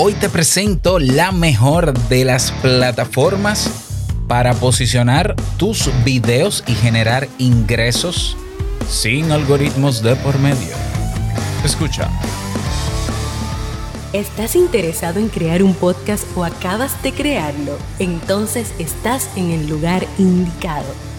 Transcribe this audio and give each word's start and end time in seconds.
Hoy 0.00 0.12
te 0.12 0.28
presento 0.28 1.00
la 1.00 1.32
mejor 1.32 1.92
de 2.08 2.24
las 2.24 2.52
plataformas 2.52 3.68
para 4.28 4.54
posicionar 4.54 5.34
tus 5.56 5.90
videos 6.04 6.62
y 6.68 6.74
generar 6.74 7.26
ingresos 7.38 8.36
sin 8.88 9.32
algoritmos 9.32 10.00
de 10.04 10.14
por 10.14 10.38
medio. 10.38 10.72
Escucha. 11.64 12.08
¿Estás 14.12 14.54
interesado 14.54 15.18
en 15.18 15.28
crear 15.30 15.64
un 15.64 15.74
podcast 15.74 16.24
o 16.36 16.44
acabas 16.44 17.02
de 17.02 17.10
crearlo? 17.10 17.76
Entonces 17.98 18.72
estás 18.78 19.28
en 19.36 19.50
el 19.50 19.68
lugar 19.68 20.06
indicado 20.16 21.07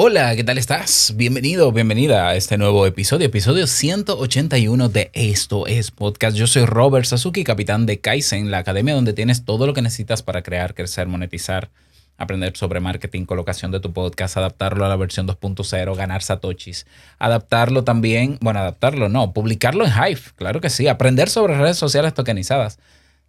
Hola, 0.00 0.36
¿qué 0.36 0.44
tal 0.44 0.58
estás? 0.58 1.14
Bienvenido, 1.16 1.72
bienvenida 1.72 2.28
a 2.28 2.36
este 2.36 2.56
nuevo 2.56 2.86
episodio, 2.86 3.26
episodio 3.26 3.66
181 3.66 4.88
de 4.90 5.10
Esto 5.12 5.66
es 5.66 5.90
Podcast. 5.90 6.36
Yo 6.36 6.46
soy 6.46 6.66
Robert 6.66 7.04
Sasuki, 7.04 7.42
capitán 7.42 7.84
de 7.84 7.98
Kaizen, 7.98 8.52
la 8.52 8.58
academia 8.58 8.94
donde 8.94 9.12
tienes 9.12 9.44
todo 9.44 9.66
lo 9.66 9.74
que 9.74 9.82
necesitas 9.82 10.22
para 10.22 10.42
crear, 10.42 10.76
crecer, 10.76 11.08
monetizar, 11.08 11.70
aprender 12.16 12.56
sobre 12.56 12.78
marketing, 12.78 13.24
colocación 13.24 13.72
de 13.72 13.80
tu 13.80 13.92
podcast, 13.92 14.36
adaptarlo 14.36 14.84
a 14.84 14.88
la 14.88 14.94
versión 14.94 15.26
2.0, 15.26 15.96
ganar 15.96 16.22
satoshis, 16.22 16.86
adaptarlo 17.18 17.82
también, 17.82 18.38
bueno, 18.40 18.60
adaptarlo 18.60 19.08
no, 19.08 19.32
publicarlo 19.32 19.84
en 19.84 19.90
Hive, 19.90 20.20
claro 20.36 20.60
que 20.60 20.70
sí, 20.70 20.86
aprender 20.86 21.28
sobre 21.28 21.58
redes 21.58 21.76
sociales 21.76 22.14
tokenizadas. 22.14 22.78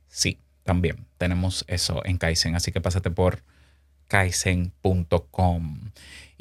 Sí, 0.07 0.37
también 0.65 1.07
tenemos 1.17 1.65
eso 1.67 2.05
en 2.05 2.19
Kaizen, 2.19 2.53
así 2.53 2.71
que 2.71 2.79
pásate 2.79 3.09
por 3.09 3.41
kaizen.com. 4.09 5.79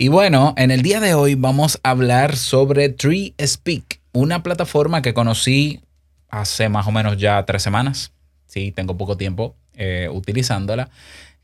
Y 0.00 0.06
bueno, 0.06 0.54
en 0.56 0.70
el 0.70 0.82
día 0.82 1.00
de 1.00 1.14
hoy 1.14 1.34
vamos 1.34 1.80
a 1.82 1.90
hablar 1.90 2.36
sobre 2.36 2.88
Tree 2.88 3.34
Speak, 3.44 4.00
una 4.12 4.44
plataforma 4.44 5.02
que 5.02 5.12
conocí 5.12 5.80
hace 6.28 6.68
más 6.68 6.86
o 6.86 6.92
menos 6.92 7.16
ya 7.16 7.44
tres 7.44 7.64
semanas. 7.64 8.12
Sí, 8.46 8.70
tengo 8.70 8.96
poco 8.96 9.16
tiempo 9.16 9.56
eh, 9.74 10.08
utilizándola. 10.08 10.88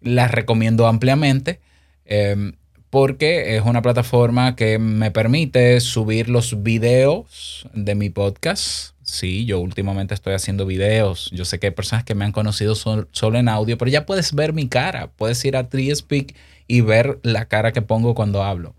La 0.00 0.28
recomiendo 0.28 0.86
ampliamente 0.86 1.58
em, 2.05 2.52
porque 2.91 3.56
es 3.56 3.62
una 3.64 3.83
plataforma 3.83 4.55
que 4.55 4.78
me 4.78 5.11
permite 5.11 5.80
subir 5.80 6.28
los 6.28 6.62
videos 6.62 7.68
de 7.74 7.96
mi 7.96 8.08
podcast. 8.08 8.94
Sí, 9.02 9.46
yo 9.46 9.58
últimamente 9.58 10.14
estoy 10.14 10.34
haciendo 10.34 10.64
videos. 10.64 11.28
Yo 11.33 11.44
sé 11.44 11.58
que 11.58 11.66
hay 11.66 11.72
personas 11.72 12.05
que 12.05 12.14
me 12.14 12.24
han 12.24 12.30
conocido 12.30 12.77
solo 12.77 13.36
en 13.36 13.48
audio, 13.48 13.77
pero 13.78 13.91
ya 13.91 14.06
puedes 14.06 14.33
ver 14.33 14.52
mi 14.52 14.68
cara. 14.68 15.08
Puedes 15.08 15.44
ir 15.44 15.56
a 15.56 15.68
Tree 15.68 15.92
Speak 15.92 16.36
y 16.67 16.81
ver 16.81 17.19
la 17.23 17.47
cara 17.47 17.73
que 17.73 17.83
pongo 17.83 18.15
cuando 18.15 18.43
hablo. 18.43 18.75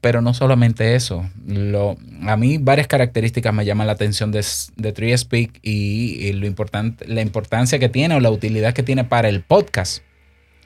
Pero 0.00 0.20
no 0.20 0.34
solamente 0.34 0.94
eso. 0.94 1.24
A 2.26 2.36
mí 2.36 2.58
varias 2.58 2.86
características 2.86 3.54
me 3.54 3.64
llaman 3.64 3.86
la 3.86 3.94
atención 3.94 4.32
de, 4.32 4.44
de 4.76 4.92
TreeSpeak 4.92 5.60
y, 5.62 6.26
y 6.26 6.32
lo 6.34 6.46
importante, 6.46 7.06
la 7.06 7.22
importancia 7.22 7.78
que 7.78 7.88
tiene 7.88 8.14
o 8.14 8.20
la 8.20 8.30
utilidad 8.30 8.74
que 8.74 8.82
tiene 8.82 9.04
para 9.04 9.28
el 9.28 9.42
podcast. 9.42 10.02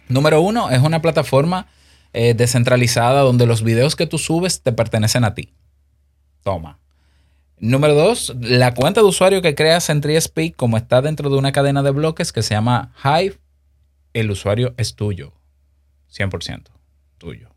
Número 0.09 0.41
uno, 0.41 0.71
es 0.71 0.81
una 0.81 1.01
plataforma 1.03 1.69
eh, 2.15 2.35
descentralizada 2.35 3.21
donde 3.21 3.47
los 3.47 3.63
videos 3.63 3.95
que 3.95 4.07
tú 4.07 4.19
subes 4.19 4.63
te 4.63 4.73
pertenecen 4.73 5.25
a 5.25 5.35
ti. 5.35 5.53
Toma. 6.43 6.79
Número 7.61 7.95
dos, 7.95 8.35
la 8.41 8.73
cuenta 8.73 9.03
de 9.03 9.07
usuario 9.07 9.43
que 9.43 9.55
creas 9.55 9.91
en 9.91 10.01
TreeSpeak, 10.01 10.57
como 10.57 10.77
está 10.77 11.03
dentro 11.03 11.29
de 11.29 11.37
una 11.37 11.53
cadena 11.53 11.83
de 11.83 11.91
bloques 11.91 12.33
que 12.33 12.43
se 12.43 12.55
llama 12.55 12.93
Hive, 13.05 13.39
el 14.15 14.31
usuario 14.31 14.75
es 14.79 14.95
tuyo. 14.95 15.33
100% 16.13 16.65
tuyo. 17.19 17.51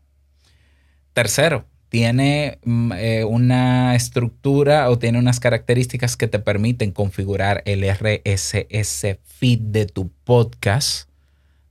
Tercero, 1.12 1.66
tiene 1.92 2.58
mm, 2.64 2.92
eh, 2.92 3.24
una 3.24 3.94
estructura 3.94 4.88
o 4.88 4.98
tiene 4.98 5.18
unas 5.18 5.40
características 5.40 6.16
que 6.16 6.26
te 6.26 6.38
permiten 6.38 6.90
configurar 6.90 7.62
el 7.66 7.84
RSS 7.84 9.18
feed 9.22 9.58
de 9.58 9.84
tu 9.84 10.08
podcast 10.24 11.06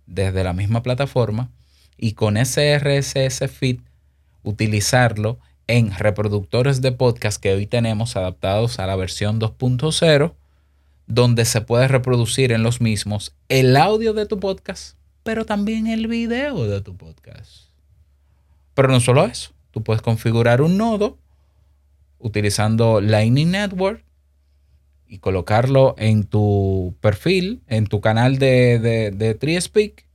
desde 0.05 0.43
la 0.43 0.53
misma 0.53 0.83
plataforma 0.83 1.49
y 1.97 2.13
con 2.13 2.37
ese 2.37 2.77
RSS 2.77 3.49
feed 3.49 3.79
utilizarlo 4.43 5.39
en 5.65 5.91
reproductores 5.91 6.83
de 6.83 6.91
podcast 6.91 7.41
que 7.41 7.53
hoy 7.53 7.65
tenemos 7.65 8.15
adaptados 8.15 8.77
a 8.77 8.85
la 8.85 8.95
versión 8.95 9.39
2.0 9.39 10.33
donde 11.07 11.45
se 11.45 11.61
puede 11.61 11.87
reproducir 11.87 12.51
en 12.51 12.61
los 12.61 12.79
mismos 12.79 13.33
el 13.49 13.75
audio 13.75 14.13
de 14.13 14.27
tu 14.27 14.39
podcast 14.39 15.00
pero 15.23 15.45
también 15.45 15.87
el 15.87 16.07
video 16.07 16.65
de 16.65 16.81
tu 16.81 16.95
podcast. 16.95 17.69
Pero 18.73 18.89
no 18.89 18.99
solo 18.99 19.25
eso, 19.25 19.51
tú 19.71 19.83
puedes 19.83 20.01
configurar 20.01 20.61
un 20.61 20.77
nodo 20.77 21.17
utilizando 22.19 23.01
Lightning 23.01 23.51
Network 23.51 24.03
y 25.07 25.19
colocarlo 25.19 25.95
en 25.97 26.23
tu 26.23 26.95
perfil, 27.01 27.61
en 27.67 27.87
tu 27.87 27.99
canal 27.99 28.37
de, 28.37 28.79
de, 28.79 29.11
de 29.11 29.35
TreeSpeak 29.35 30.05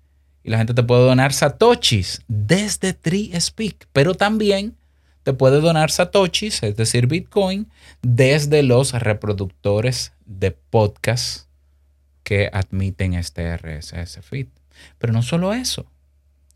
y 0.47 0.51
la 0.51 0.59
gente 0.59 0.75
te 0.75 0.85
puede 0.85 1.05
donar 1.05 1.33
satoshis 1.33 2.23
desde 2.29 2.93
TreeSpeak, 2.93 3.89
pero 3.93 4.15
también 4.15 4.77
te 5.25 5.33
puede 5.33 5.61
donar 5.61 5.91
satoshis, 5.91 6.63
es 6.63 6.77
decir, 6.77 7.09
Bitcoin, 7.09 7.69
desde 8.01 8.63
los 8.63 8.93
reproductores 8.93 10.13
de 10.25 10.53
podcast 10.53 11.49
que 12.23 12.49
admiten 12.53 13.15
este 13.15 13.57
RSS 13.57 14.21
feed. 14.23 14.47
Pero 14.99 15.13
no 15.13 15.23
solo 15.23 15.53
eso. 15.53 15.87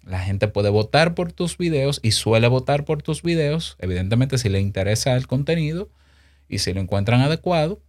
La 0.04 0.20
gente 0.20 0.48
puede 0.48 0.70
votar 0.70 1.14
por 1.14 1.32
tus 1.32 1.58
videos 1.58 2.00
y 2.02 2.12
suele 2.12 2.48
votar 2.48 2.84
por 2.84 3.02
tus 3.02 3.22
videos, 3.22 3.76
evidentemente 3.78 4.38
si 4.38 4.48
le 4.48 4.60
interesa 4.60 5.14
el 5.14 5.26
contenido 5.26 5.90
y 6.48 6.58
si 6.58 6.72
lo 6.72 6.80
encuentran 6.80 7.20
adecuado. 7.20 7.82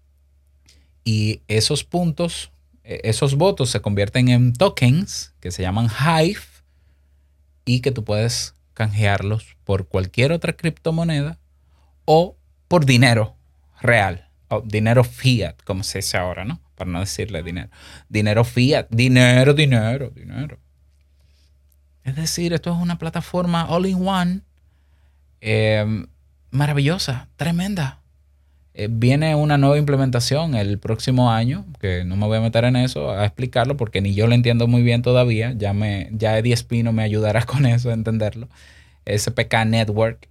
Y 1.03 1.41
esos 1.47 1.83
puntos, 1.83 2.51
e, 2.83 3.01
esos 3.05 3.35
votos 3.35 3.69
se 3.69 3.81
convierten 3.81 4.29
en 4.29 4.53
tokens 4.53 5.33
que 5.39 5.51
se 5.51 5.61
llaman 5.63 5.87
Hive 5.89 6.41
y 7.65 7.79
que 7.79 7.91
tú 7.91 8.03
puedes 8.03 8.55
canjearlos 8.73 9.55
por 9.63 9.87
cualquier 9.87 10.31
otra 10.31 10.53
criptomoneda 10.53 11.39
o 12.05 12.37
por 12.67 12.85
dinero 12.85 13.35
real, 13.81 14.29
o 14.49 14.61
dinero 14.61 15.03
fiat, 15.03 15.55
como 15.63 15.83
se 15.83 15.99
dice 15.99 16.17
ahora, 16.17 16.45
¿no? 16.45 16.61
Para 16.81 16.89
no 16.89 16.99
decirle 16.99 17.43
dinero. 17.43 17.69
Dinero 18.09 18.43
fiat, 18.43 18.87
dinero, 18.89 19.53
dinero, 19.53 20.09
dinero. 20.09 20.57
Es 22.03 22.15
decir, 22.15 22.53
esto 22.53 22.73
es 22.73 22.81
una 22.81 22.97
plataforma 22.97 23.67
all 23.69 23.85
in 23.85 24.07
one 24.07 24.41
eh, 25.41 26.05
maravillosa, 26.49 27.27
tremenda. 27.35 27.99
Eh, 28.73 28.87
viene 28.89 29.35
una 29.35 29.59
nueva 29.59 29.77
implementación 29.77 30.55
el 30.55 30.79
próximo 30.79 31.31
año, 31.31 31.65
que 31.79 32.03
no 32.03 32.15
me 32.15 32.25
voy 32.25 32.39
a 32.39 32.41
meter 32.41 32.63
en 32.63 32.77
eso, 32.77 33.11
a 33.11 33.25
explicarlo, 33.25 33.77
porque 33.77 34.01
ni 34.01 34.15
yo 34.15 34.25
lo 34.25 34.33
entiendo 34.33 34.65
muy 34.67 34.81
bien 34.81 35.03
todavía. 35.03 35.53
Ya, 35.55 35.73
me, 35.73 36.09
ya 36.13 36.35
Eddie 36.39 36.53
Espino 36.53 36.93
me 36.93 37.03
ayudará 37.03 37.43
con 37.45 37.67
eso, 37.67 37.91
a 37.91 37.93
entenderlo. 37.93 38.49
SPK 39.05 39.65
Network. 39.67 40.30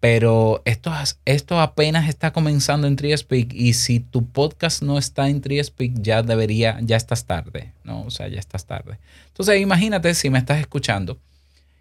Pero 0.00 0.62
esto, 0.64 0.92
esto 1.26 1.60
apenas 1.60 2.08
está 2.08 2.32
comenzando 2.32 2.86
en 2.86 2.96
TreeSpeak 2.96 3.52
y 3.52 3.74
si 3.74 4.00
tu 4.00 4.26
podcast 4.26 4.82
no 4.82 4.96
está 4.96 5.28
en 5.28 5.42
TreeSpeak 5.42 6.00
ya 6.00 6.22
debería, 6.22 6.78
ya 6.80 6.96
estás 6.96 7.26
tarde, 7.26 7.72
¿no? 7.84 8.02
O 8.02 8.10
sea, 8.10 8.26
ya 8.28 8.38
estás 8.38 8.64
tarde. 8.64 8.98
Entonces 9.28 9.60
imagínate 9.60 10.14
si 10.14 10.30
me 10.30 10.38
estás 10.38 10.58
escuchando, 10.58 11.18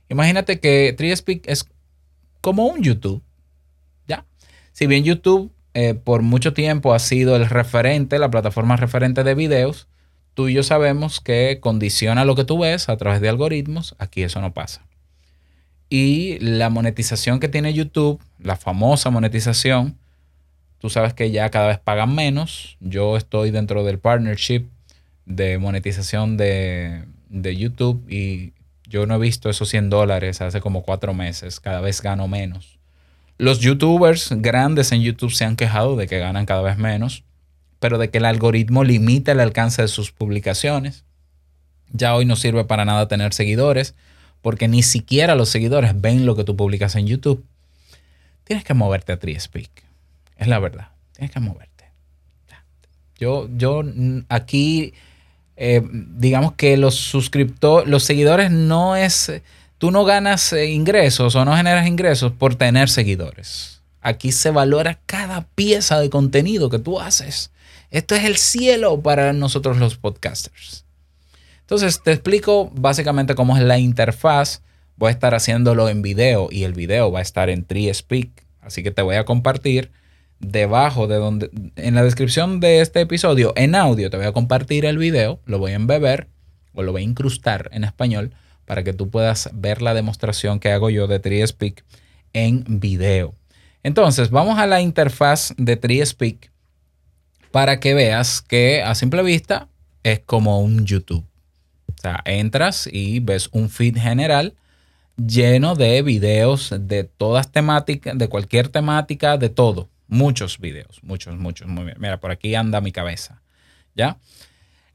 imagínate 0.09 0.59
que 0.59 0.93
TreeSpeak 0.97 1.47
es 1.47 1.65
como 2.41 2.67
un 2.67 2.83
YouTube, 2.83 3.23
¿ya? 4.05 4.25
Si 4.73 4.85
bien 4.85 5.05
YouTube 5.05 5.49
eh, 5.73 5.93
por 5.93 6.21
mucho 6.21 6.53
tiempo 6.53 6.93
ha 6.93 6.99
sido 6.99 7.37
el 7.37 7.47
referente, 7.49 8.19
la 8.19 8.29
plataforma 8.29 8.75
referente 8.75 9.23
de 9.23 9.33
videos, 9.33 9.87
tú 10.33 10.49
y 10.49 10.55
yo 10.55 10.63
sabemos 10.63 11.21
que 11.21 11.59
condiciona 11.61 12.25
lo 12.25 12.35
que 12.35 12.43
tú 12.43 12.59
ves 12.59 12.89
a 12.89 12.97
través 12.97 13.21
de 13.21 13.29
algoritmos, 13.29 13.95
aquí 13.97 14.23
eso 14.23 14.41
no 14.41 14.53
pasa. 14.53 14.88
Y 15.89 16.37
la 16.39 16.69
monetización 16.69 17.39
que 17.39 17.49
tiene 17.49 17.73
YouTube, 17.73 18.21
la 18.39 18.55
famosa 18.55 19.09
monetización, 19.09 19.97
tú 20.77 20.89
sabes 20.89 21.13
que 21.13 21.31
ya 21.31 21.49
cada 21.49 21.67
vez 21.67 21.79
pagan 21.79 22.13
menos. 22.13 22.77
Yo 22.79 23.17
estoy 23.17 23.51
dentro 23.51 23.83
del 23.83 23.99
partnership 23.99 24.67
de 25.25 25.57
monetización 25.57 26.37
de, 26.37 27.05
YouTube 27.29 28.03
y 28.09 28.53
yo 28.87 29.05
no 29.05 29.15
he 29.15 29.19
visto 29.19 29.49
esos 29.49 29.69
100 29.69 29.89
dólares 29.89 30.41
hace 30.41 30.61
como 30.61 30.83
cuatro 30.83 31.13
meses. 31.13 31.59
Cada 31.59 31.81
vez 31.81 32.01
gano 32.01 32.27
menos. 32.27 32.79
Los 33.37 33.59
youtubers 33.59 34.29
grandes 34.37 34.91
en 34.91 35.01
YouTube 35.01 35.31
se 35.31 35.45
han 35.45 35.55
quejado 35.55 35.95
de 35.95 36.07
que 36.07 36.19
ganan 36.19 36.45
cada 36.45 36.61
vez 36.61 36.77
menos 36.77 37.23
pero 37.79 37.97
de 37.97 38.09
que 38.09 38.17
el 38.17 38.25
algoritmo 38.25 38.83
limita 38.83 39.31
el 39.31 39.39
alcance 39.39 39.81
de 39.81 39.87
sus 39.87 40.11
publicaciones. 40.11 41.05
Ya 41.91 42.13
hoy 42.15 42.25
no 42.25 42.35
sirve 42.35 42.65
para 42.65 42.85
nada 42.85 43.07
tener 43.07 43.33
seguidores, 43.33 43.95
porque 44.41 44.67
ni 44.67 44.83
siquiera 44.83 45.35
los 45.35 45.49
seguidores 45.49 45.99
ven 45.99 46.25
lo 46.25 46.35
que 46.35 46.43
tú 46.43 46.55
publicas 46.55 46.95
en 46.95 47.07
YouTube. 47.07 47.43
Tienes 48.43 48.63
que 48.63 48.73
moverte 48.73 49.11
a 49.11 49.19
TreeSpeak. 49.19 49.69
Es 50.37 50.47
la 50.47 50.59
verdad. 50.59 50.89
Tienes 51.13 51.31
que 51.31 51.39
moverte. 51.39 51.69
Yo, 53.19 53.49
yo 53.57 53.83
aquí, 54.29 54.93
eh, 55.57 55.81
digamos 55.91 56.53
que 56.53 56.77
los 56.77 56.95
suscriptores, 56.95 57.89
los 57.89 58.03
seguidores 58.03 58.49
no 58.49 58.95
es, 58.95 59.31
tú 59.77 59.91
no 59.91 60.05
ganas 60.05 60.53
eh, 60.53 60.67
ingresos 60.67 61.35
o 61.35 61.43
no 61.43 61.55
generas 61.55 61.85
ingresos 61.85 62.31
por 62.31 62.55
tener 62.55 62.89
seguidores. 62.89 63.81
Aquí 64.01 64.31
se 64.31 64.51
valora 64.51 64.99
cada 65.05 65.45
pieza 65.55 65.99
de 65.99 66.09
contenido 66.09 66.69
que 66.69 66.79
tú 66.79 67.01
haces. 67.01 67.51
Esto 67.91 68.15
es 68.15 68.23
el 68.23 68.37
cielo 68.37 69.01
para 69.01 69.33
nosotros 69.33 69.77
los 69.77 69.97
podcasters. 69.97 70.85
Entonces 71.69 72.01
te 72.01 72.11
explico 72.11 72.71
básicamente 72.73 73.35
cómo 73.35 73.55
es 73.55 73.61
la 73.61 73.77
interfaz. 73.77 74.63
Voy 74.95 75.09
a 75.09 75.11
estar 75.11 75.35
haciéndolo 75.35 75.87
en 75.87 76.01
video 76.01 76.49
y 76.49 76.63
el 76.63 76.73
video 76.73 77.11
va 77.11 77.19
a 77.19 77.21
estar 77.21 77.47
en 77.51 77.63
TreeSpeak. 77.63 78.43
Así 78.59 78.81
que 78.81 78.89
te 78.89 79.03
voy 79.03 79.17
a 79.17 79.25
compartir 79.25 79.91
debajo 80.39 81.05
de 81.05 81.17
donde, 81.17 81.51
en 81.75 81.93
la 81.93 82.01
descripción 82.01 82.59
de 82.59 82.81
este 82.81 83.01
episodio, 83.01 83.53
en 83.55 83.75
audio, 83.75 84.09
te 84.09 84.17
voy 84.17 84.25
a 84.25 84.31
compartir 84.31 84.83
el 84.83 84.97
video, 84.97 85.41
lo 85.45 85.59
voy 85.59 85.73
a 85.73 85.75
embeber 85.75 86.27
o 86.73 86.81
lo 86.81 86.91
voy 86.91 87.03
a 87.03 87.05
incrustar 87.05 87.69
en 87.71 87.83
español 87.83 88.33
para 88.65 88.83
que 88.83 88.93
tú 88.93 89.11
puedas 89.11 89.51
ver 89.53 89.83
la 89.83 89.93
demostración 89.93 90.59
que 90.59 90.71
hago 90.71 90.89
yo 90.89 91.05
de 91.05 91.19
TreeSpeak 91.19 91.85
en 92.33 92.63
video. 92.79 93.35
Entonces, 93.83 94.31
vamos 94.31 94.57
a 94.57 94.65
la 94.65 94.81
interfaz 94.81 95.53
de 95.55 95.75
TreeSpeak 95.75 96.51
para 97.51 97.79
que 97.79 97.93
veas 97.93 98.41
que 98.41 98.81
a 98.81 98.95
simple 98.95 99.21
vista 99.21 99.67
es 100.01 100.19
como 100.21 100.61
un 100.61 100.87
YouTube. 100.87 101.28
O 101.99 102.01
sea, 102.01 102.21
entras 102.23 102.87
y 102.89 103.19
ves 103.19 103.49
un 103.51 103.69
feed 103.69 103.97
general 103.97 104.53
lleno 105.17 105.75
de 105.75 106.01
videos 106.01 106.73
de 106.79 107.03
todas 107.03 107.51
temáticas, 107.51 108.17
de 108.17 108.29
cualquier 108.29 108.69
temática, 108.69 109.37
de 109.37 109.49
todo. 109.49 109.89
Muchos 110.07 110.59
videos, 110.59 111.03
muchos, 111.03 111.35
muchos. 111.37 111.67
Muy 111.67 111.83
bien. 111.83 111.97
Mira, 111.99 112.21
por 112.21 112.31
aquí 112.31 112.55
anda 112.55 112.79
mi 112.79 112.93
cabeza. 112.93 113.41
¿Ya? 113.95 114.17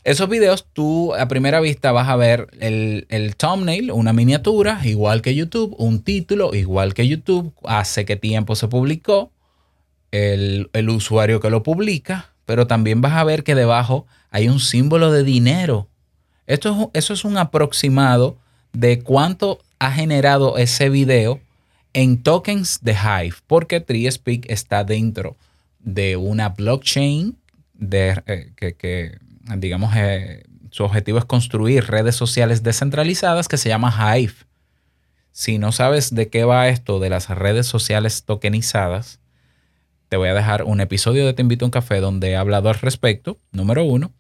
Esos 0.03 0.31
videos 0.31 0.67
tú 0.73 1.15
a 1.15 1.29
primera 1.29 1.61
vista 1.61 1.93
vas 1.93 2.09
a 2.09 2.17
ver 2.17 2.47
el, 2.59 3.07
el, 3.11 3.37
thumbnail, 3.37 3.93
una 3.93 4.15
miniatura, 4.15 4.81
igual 4.85 5.21
que 5.21 5.35
YouTube, 5.35 5.75
un 5.77 6.03
título, 6.03 6.55
igual 6.55 6.95
que 6.95 7.07
YouTube, 7.07 7.53
hace 7.65 8.07
qué 8.07 8.17
tiempo 8.17 8.57
se 8.57 8.69
publicó, 8.69 9.31
el, 10.11 10.71
el 10.73 10.89
usuario 10.89 11.39
que 11.41 11.51
lo 11.51 11.63
publica, 11.63 12.33
pero 12.47 12.67
también 12.67 13.03
vas 13.03 13.13
a 13.13 13.25
ver 13.25 13.45
que 13.45 13.55
debajo 13.55 14.07
hay 14.31 14.49
un 14.49 14.59
símbolo 14.59 15.13
de 15.13 15.23
dinero 15.23 15.91
esto 16.47 16.91
es, 16.93 17.05
eso 17.05 17.15
es 17.15 17.25
un 17.25 17.37
aproximado 17.37 18.37
de 18.73 19.01
cuánto 19.01 19.61
ha 19.79 19.93
generado 19.93 20.59
ese 20.59 20.89
video 20.89 21.41
en 21.93 22.23
tokens 22.23 22.81
de 22.83 22.93
Hive, 22.93 23.37
porque 23.47 23.81
TreeSpeak 23.81 24.51
está 24.51 24.85
dentro 24.85 25.37
de 25.79 26.17
una 26.17 26.51
blockchain 26.51 27.37
de, 27.75 28.23
eh, 28.27 28.75
que, 28.77 29.19
digamos, 29.57 29.95
eh, 29.97 30.45
su 30.71 30.85
objetivo 30.85 31.19
es 31.19 31.25
construir 31.25 31.87
redes 31.87 32.17
sociales 32.17 32.63
descentralizadas 32.63 33.47
que 33.47 33.59
se 33.59 33.69
llama 33.69 33.95
Hive. 34.19 34.35
Si 35.31 35.59
no 35.59 35.73
sabes 35.73 36.15
de 36.15 36.29
qué 36.29 36.45
va 36.45 36.69
esto 36.69 36.99
de 36.99 37.11
las 37.11 37.29
redes 37.29 37.67
sociales 37.67 38.25
tokenizadas, 38.25 39.21
te 40.09 40.17
voy 40.17 40.29
a 40.29 40.35
dejar 40.35 40.65
un 40.65 40.81
episodio 40.81 41.27
de 41.27 41.33
Te 41.33 41.43
invito 41.43 41.65
a 41.65 41.69
un 41.69 41.73
café 41.73 42.01
donde 42.01 42.31
he 42.31 42.37
hablado 42.37 42.69
al 42.69 42.77
respecto, 42.77 43.39
número 43.53 43.85
uno. 43.85 44.13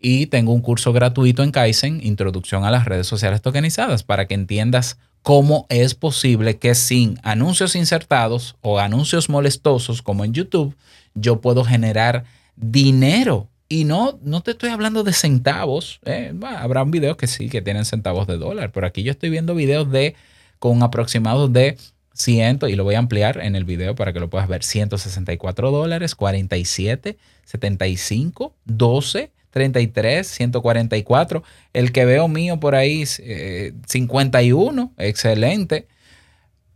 Y 0.00 0.26
tengo 0.26 0.52
un 0.52 0.60
curso 0.60 0.92
gratuito 0.92 1.42
en 1.42 1.50
Kaizen, 1.50 2.00
Introducción 2.04 2.64
a 2.64 2.70
las 2.70 2.84
redes 2.84 3.06
sociales 3.06 3.42
tokenizadas, 3.42 4.02
para 4.02 4.26
que 4.26 4.34
entiendas 4.34 4.98
cómo 5.22 5.66
es 5.68 5.94
posible 5.94 6.58
que 6.58 6.74
sin 6.74 7.18
anuncios 7.22 7.74
insertados 7.74 8.56
o 8.60 8.78
anuncios 8.78 9.28
molestosos 9.28 10.02
como 10.02 10.24
en 10.24 10.32
YouTube, 10.32 10.76
yo 11.14 11.40
puedo 11.40 11.64
generar 11.64 12.24
dinero. 12.56 13.48
Y 13.68 13.84
no, 13.84 14.18
no 14.22 14.40
te 14.40 14.52
estoy 14.52 14.70
hablando 14.70 15.04
de 15.04 15.12
centavos. 15.12 16.00
¿eh? 16.06 16.32
habrá 16.42 16.82
un 16.82 16.90
video 16.90 17.16
que 17.16 17.26
sí, 17.26 17.48
que 17.48 17.60
tienen 17.60 17.84
centavos 17.84 18.26
de 18.26 18.38
dólar, 18.38 18.72
pero 18.72 18.86
aquí 18.86 19.02
yo 19.02 19.10
estoy 19.10 19.30
viendo 19.30 19.54
videos 19.54 19.90
de 19.90 20.14
con 20.58 20.82
aproximados 20.82 21.52
de 21.52 21.76
100, 22.14 22.60
y 22.68 22.74
lo 22.74 22.84
voy 22.84 22.96
a 22.96 22.98
ampliar 22.98 23.38
en 23.40 23.54
el 23.54 23.64
video 23.64 23.94
para 23.94 24.12
que 24.12 24.20
lo 24.20 24.28
puedas 24.28 24.48
ver, 24.48 24.64
164 24.64 25.70
dólares, 25.70 26.14
47, 26.14 27.16
75, 27.44 28.54
12, 28.64 29.30
33, 29.50 30.26
144. 30.26 31.42
El 31.72 31.92
que 31.92 32.04
veo 32.04 32.28
mío 32.28 32.60
por 32.60 32.74
ahí, 32.74 33.04
51, 33.06 34.92
eh, 34.96 35.08
excelente. 35.08 35.88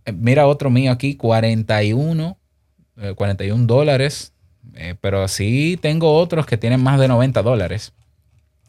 Eh, 0.04 0.12
mira 0.12 0.46
otro 0.46 0.70
mío 0.70 0.92
aquí, 0.92 1.16
41, 1.16 2.38
41 3.14 3.62
eh, 3.62 3.66
dólares. 3.66 4.32
pero 5.00 5.22
así 5.22 5.78
tengo 5.80 6.14
otros 6.14 6.46
que 6.46 6.56
tienen 6.56 6.82
más 6.82 6.98
de 6.98 7.08
90 7.08 7.42
dólares. 7.42 7.92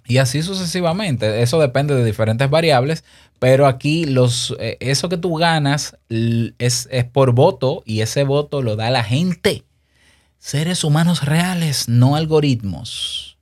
Y 0.05 0.17
así 0.17 0.41
sucesivamente. 0.41 1.41
Eso 1.41 1.59
depende 1.59 1.95
de 1.95 2.03
diferentes 2.03 2.49
variables. 2.49 3.05
Pero 3.39 3.67
aquí 3.67 4.05
los, 4.05 4.55
eso 4.59 5.09
que 5.09 5.17
tú 5.17 5.35
ganas 5.35 5.97
es, 6.09 6.87
es 6.91 7.05
por 7.05 7.33
voto 7.33 7.83
y 7.85 8.01
ese 8.01 8.23
voto 8.23 8.61
lo 8.61 8.75
da 8.75 8.89
la 8.89 9.03
gente. 9.03 9.63
Seres 10.39 10.83
humanos 10.83 11.25
reales, 11.25 11.87
no 11.89 12.15
algoritmos 12.15 13.32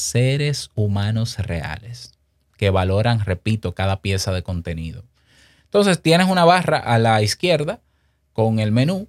seres 0.00 0.70
humanos 0.74 1.38
reales 1.38 2.12
que 2.56 2.70
valoran, 2.70 3.20
repito, 3.20 3.74
cada 3.74 4.02
pieza 4.02 4.32
de 4.32 4.42
contenido. 4.42 5.04
Entonces 5.64 6.02
tienes 6.02 6.28
una 6.28 6.44
barra 6.44 6.78
a 6.78 6.98
la 6.98 7.22
izquierda 7.22 7.80
con 8.32 8.58
el 8.58 8.72
menú, 8.72 9.08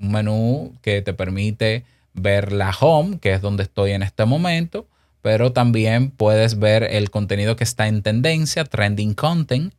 un 0.00 0.12
menú 0.12 0.74
que 0.82 1.02
te 1.02 1.12
permite 1.12 1.84
ver 2.14 2.52
la 2.52 2.70
home, 2.70 3.18
que 3.18 3.34
es 3.34 3.40
donde 3.40 3.62
estoy 3.62 3.92
en 3.92 4.02
este 4.02 4.24
momento, 4.24 4.86
pero 5.22 5.52
también 5.52 6.10
puedes 6.10 6.58
ver 6.58 6.82
el 6.82 7.10
contenido 7.10 7.56
que 7.56 7.64
está 7.64 7.88
en 7.88 8.02
tendencia, 8.02 8.64
trending 8.64 9.14
content. 9.14 9.74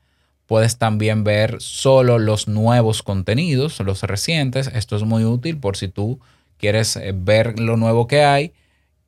Puedes 0.45 0.77
también 0.77 1.23
ver 1.23 1.57
solo 1.59 2.19
los 2.19 2.47
nuevos 2.47 3.03
contenidos, 3.03 3.79
los 3.79 4.03
recientes. 4.03 4.69
Esto 4.73 4.95
es 4.95 5.03
muy 5.03 5.23
útil 5.25 5.57
por 5.57 5.77
si 5.77 5.87
tú 5.87 6.19
quieres 6.57 6.95
eh, 6.95 7.13
ver 7.15 7.59
lo 7.59 7.77
nuevo 7.77 8.07
que 8.07 8.23
hay 8.23 8.53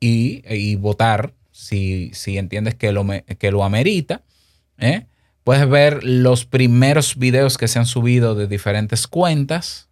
y, 0.00 0.42
y 0.52 0.76
votar 0.76 1.32
si, 1.62 2.38
entiendes 2.38 2.74
que 2.74 2.92
lo, 2.92 3.06
que 3.38 3.50
lo 3.50 3.64
amerita. 3.64 4.22
¿eh? 4.78 5.06
Puedes 5.44 5.68
ver 5.68 6.02
los 6.02 6.44
primeros 6.44 7.16
videos 7.16 7.56
que 7.56 7.68
se 7.68 7.78
han 7.78 7.86
subido 7.86 8.34
de 8.34 8.46
diferentes 8.46 9.06
cuentas. 9.06 9.88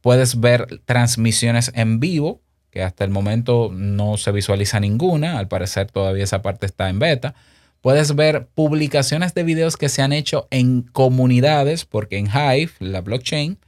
Puedes 0.00 0.40
ver 0.40 0.80
transmisiones 0.84 1.72
en 1.74 2.00
vivo, 2.00 2.42
que 2.70 2.82
hasta 2.82 3.04
el 3.04 3.10
momento 3.10 3.70
no 3.72 4.16
se 4.16 4.32
visualiza 4.32 4.80
ninguna. 4.80 5.38
Al 5.38 5.48
parecer 5.48 5.90
todavía 5.90 6.24
esa 6.24 6.42
parte 6.42 6.66
está 6.66 6.88
en 6.88 6.98
beta. 6.98 7.34
Puedes 7.80 8.16
ver 8.16 8.48
publicaciones 8.48 9.34
de 9.34 9.44
videos 9.44 9.76
que 9.76 9.88
se 9.88 10.02
han 10.02 10.12
hecho 10.12 10.48
en 10.50 10.82
comunidades, 10.82 11.84
porque 11.84 12.18
en 12.18 12.26
Hive, 12.26 12.72
la 12.80 13.02
blockchain, 13.02 13.58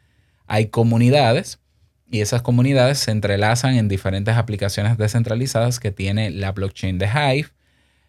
hay 0.47 0.66
comunidades 0.66 1.60
y 2.11 2.21
esas 2.21 2.43
comunidades 2.43 2.99
se 2.99 3.12
entrelazan 3.12 3.76
en 3.76 3.88
diferentes 3.88 4.37
aplicaciones 4.37 4.99
descentralizadas 4.99 5.79
que 5.79 5.93
tiene 5.93 6.31
la 6.31 6.52
blockchain 6.52 6.99
de 6.99 7.07
Hive. 7.07 7.49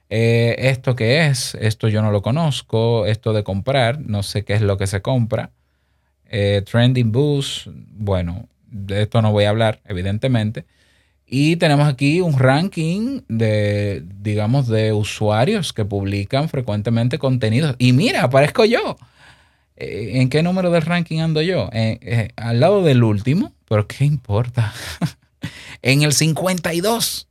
Eh, 0.09 0.55
¿Esto 0.57 0.95
qué 0.95 1.27
es? 1.27 1.55
Esto 1.55 1.87
yo 1.87 2.01
no 2.01 2.11
lo 2.11 2.21
conozco. 2.21 3.05
Esto 3.05 3.31
de 3.31 3.43
comprar, 3.43 4.01
no 4.01 4.23
sé 4.23 4.43
qué 4.43 4.53
es 4.53 4.61
lo 4.61 4.77
que 4.77 4.87
se 4.87 5.01
compra. 5.01 5.51
Eh, 6.29 6.63
trending 6.69 7.11
Boost, 7.11 7.67
bueno, 7.67 8.47
de 8.71 9.03
esto 9.03 9.21
no 9.21 9.31
voy 9.31 9.43
a 9.43 9.49
hablar, 9.49 9.81
evidentemente. 9.85 10.65
Y 11.27 11.55
tenemos 11.57 11.87
aquí 11.87 12.19
un 12.21 12.37
ranking 12.37 13.21
de, 13.29 14.03
digamos, 14.19 14.67
de 14.67 14.91
usuarios 14.91 15.71
que 15.73 15.85
publican 15.85 16.49
frecuentemente 16.49 17.19
contenidos. 17.19 17.75
Y 17.77 17.93
mira, 17.93 18.23
aparezco 18.23 18.65
yo. 18.65 18.97
Eh, 19.81 20.21
¿En 20.21 20.29
qué 20.29 20.43
número 20.43 20.69
del 20.69 20.83
ranking 20.83 21.21
ando 21.21 21.41
yo? 21.41 21.69
al 22.35 22.59
lado 22.59 22.83
del 22.83 23.03
último, 23.03 23.51
pero 23.67 23.87
¿qué 23.87 24.05
importa? 24.05 24.71
en 25.81 26.03
el 26.03 26.13
52 26.13 27.27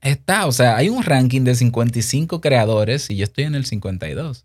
está, 0.00 0.46
o 0.46 0.52
sea, 0.52 0.76
hay 0.76 0.88
un 0.88 1.02
ranking 1.02 1.42
de 1.42 1.56
55 1.56 2.40
creadores 2.40 3.10
y 3.10 3.16
yo 3.16 3.24
estoy 3.24 3.44
en 3.44 3.56
el 3.56 3.66
52. 3.66 4.44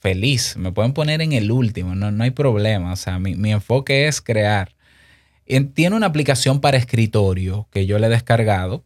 Feliz, 0.00 0.56
me 0.58 0.70
pueden 0.70 0.92
poner 0.92 1.22
en 1.22 1.32
el 1.32 1.50
último, 1.50 1.94
no, 1.94 2.10
no 2.10 2.24
hay 2.24 2.30
problema, 2.32 2.92
o 2.92 2.96
sea, 2.96 3.18
mi, 3.18 3.50
enfoque 3.50 4.06
es 4.06 4.20
crear. 4.20 4.74
Tiene 5.72 5.96
una 5.96 6.06
aplicación 6.06 6.60
para 6.60 6.76
escritorio 6.76 7.68
que 7.70 7.86
yo 7.86 7.98
le 7.98 8.08
he 8.08 8.10
descargado, 8.10 8.84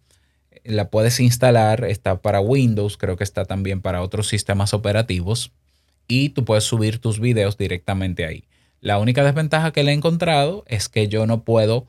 la 0.62 0.90
puedes 0.90 1.18
instalar, 1.18 1.85
está 1.87 2.23
para 2.23 2.40
Windows, 2.40 2.97
creo 2.97 3.16
que 3.16 3.25
está 3.25 3.47
también 3.47 3.80
para 3.80 4.02
otros 4.02 4.28
sistemas 4.28 4.75
operativos 4.75 5.50
y 6.09 6.31
tú 6.31 6.45
puedes 6.45 6.65
subir 6.65 6.99
tus 6.99 7.21
videos 7.21 7.57
directamente 7.57 8.25
ahí. 8.25 8.45
La 8.81 8.99
única 8.99 9.25
desventaja 9.25 9.73
que 9.73 9.83
le 9.83 9.91
he 9.91 9.95
encontrado 9.95 10.65
es 10.69 10.89
que 10.89 11.09
yo 11.09 11.27
no 11.27 11.43
puedo 11.43 11.87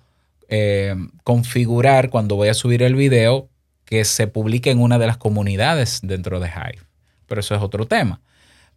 eh, 0.49 0.95
configurar 1.23 2.09
cuando 2.09 2.35
voy 2.35 2.47
a 2.47 2.53
subir 2.53 2.81
el 2.81 2.95
video 2.95 3.49
que 3.85 4.03
se 4.03 4.27
publique 4.27 4.69
en 4.69 4.81
una 4.81 4.99
de 4.99 5.07
las 5.07 5.17
comunidades 5.17 5.99
dentro 6.03 6.39
de 6.39 6.47
Hive. 6.47 6.81
Pero 7.25 7.41
eso 7.41 7.55
es 7.55 7.61
otro 7.61 7.85
tema. 7.87 8.21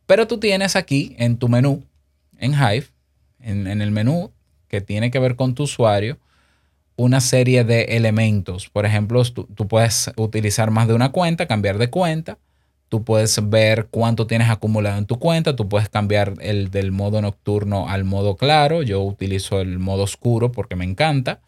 Pero 0.06 0.26
tú 0.26 0.38
tienes 0.38 0.76
aquí 0.76 1.14
en 1.18 1.36
tu 1.36 1.48
menú, 1.48 1.84
en 2.38 2.52
Hive, 2.52 2.86
en, 3.40 3.66
el 3.66 3.90
menú 3.90 4.32
que 4.68 4.80
tiene 4.80 5.10
que 5.10 5.18
ver 5.18 5.36
con 5.36 5.54
tu 5.54 5.64
usuario, 5.64 6.18
una 6.96 7.20
serie 7.20 7.64
de 7.64 7.82
elementos. 7.96 8.68
Por 8.68 8.86
ejemplo, 8.86 9.22
tú, 9.24 9.46
puedes 9.68 10.10
utilizar 10.16 10.70
más 10.70 10.88
de 10.88 10.94
una 10.94 11.12
cuenta, 11.12 11.46
cambiar 11.46 11.78
de 11.78 11.90
cuenta. 11.90 12.38
Tú 12.90 13.04
puedes 13.04 13.38
ver 13.48 13.86
cuánto 13.88 14.26
tienes 14.26 14.50
acumulado 14.50 14.98
en 14.98 15.06
tu 15.06 15.20
cuenta. 15.20 15.54
Tú 15.54 15.68
puedes 15.68 15.88
cambiar 15.88 16.34
el 16.40 16.72
del 16.72 16.90
modo 16.90 17.22
nocturno 17.22 17.88
al 17.88 18.02
modo 18.02 18.36
claro. 18.36 18.82
Yo 18.82 19.00
utilizo 19.00 19.60
el 19.60 19.78
modo 19.78 20.02
oscuro 20.02 20.50
porque 20.50 20.74
me 20.74 20.84
encanta. 20.84 21.40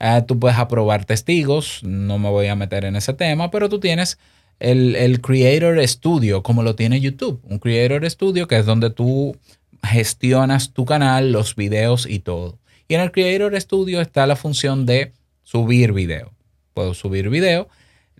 Ah, 0.00 0.26
tú 0.26 0.40
puedes 0.40 0.58
aprobar 0.58 1.04
testigos. 1.04 1.84
No 1.84 2.18
me 2.18 2.28
voy 2.28 2.48
a 2.48 2.56
meter 2.56 2.84
en 2.84 2.96
ese 2.96 3.14
tema, 3.14 3.52
pero 3.52 3.68
tú 3.68 3.78
tienes 3.78 4.18
el, 4.58 4.96
el 4.96 5.20
Creator 5.20 5.86
Studio 5.86 6.42
como 6.42 6.64
lo 6.64 6.74
tiene 6.74 7.00
YouTube. 7.00 7.40
Un 7.44 7.60
Creator 7.60 8.10
Studio 8.10 8.48
que 8.48 8.58
es 8.58 8.66
donde 8.66 8.90
tú 8.90 9.36
gestionas 9.84 10.72
tu 10.72 10.86
canal, 10.86 11.30
los 11.30 11.54
videos 11.54 12.04
y 12.04 12.18
todo. 12.18 12.58
Y 12.88 12.94
en 12.94 13.02
el 13.02 13.12
Creator 13.12 13.58
Studio 13.60 14.00
está 14.00 14.26
la 14.26 14.34
función 14.34 14.86
de 14.86 15.12
subir 15.44 15.92
video. 15.92 16.32
Puedo 16.74 16.94
subir 16.94 17.28
video. 17.28 17.68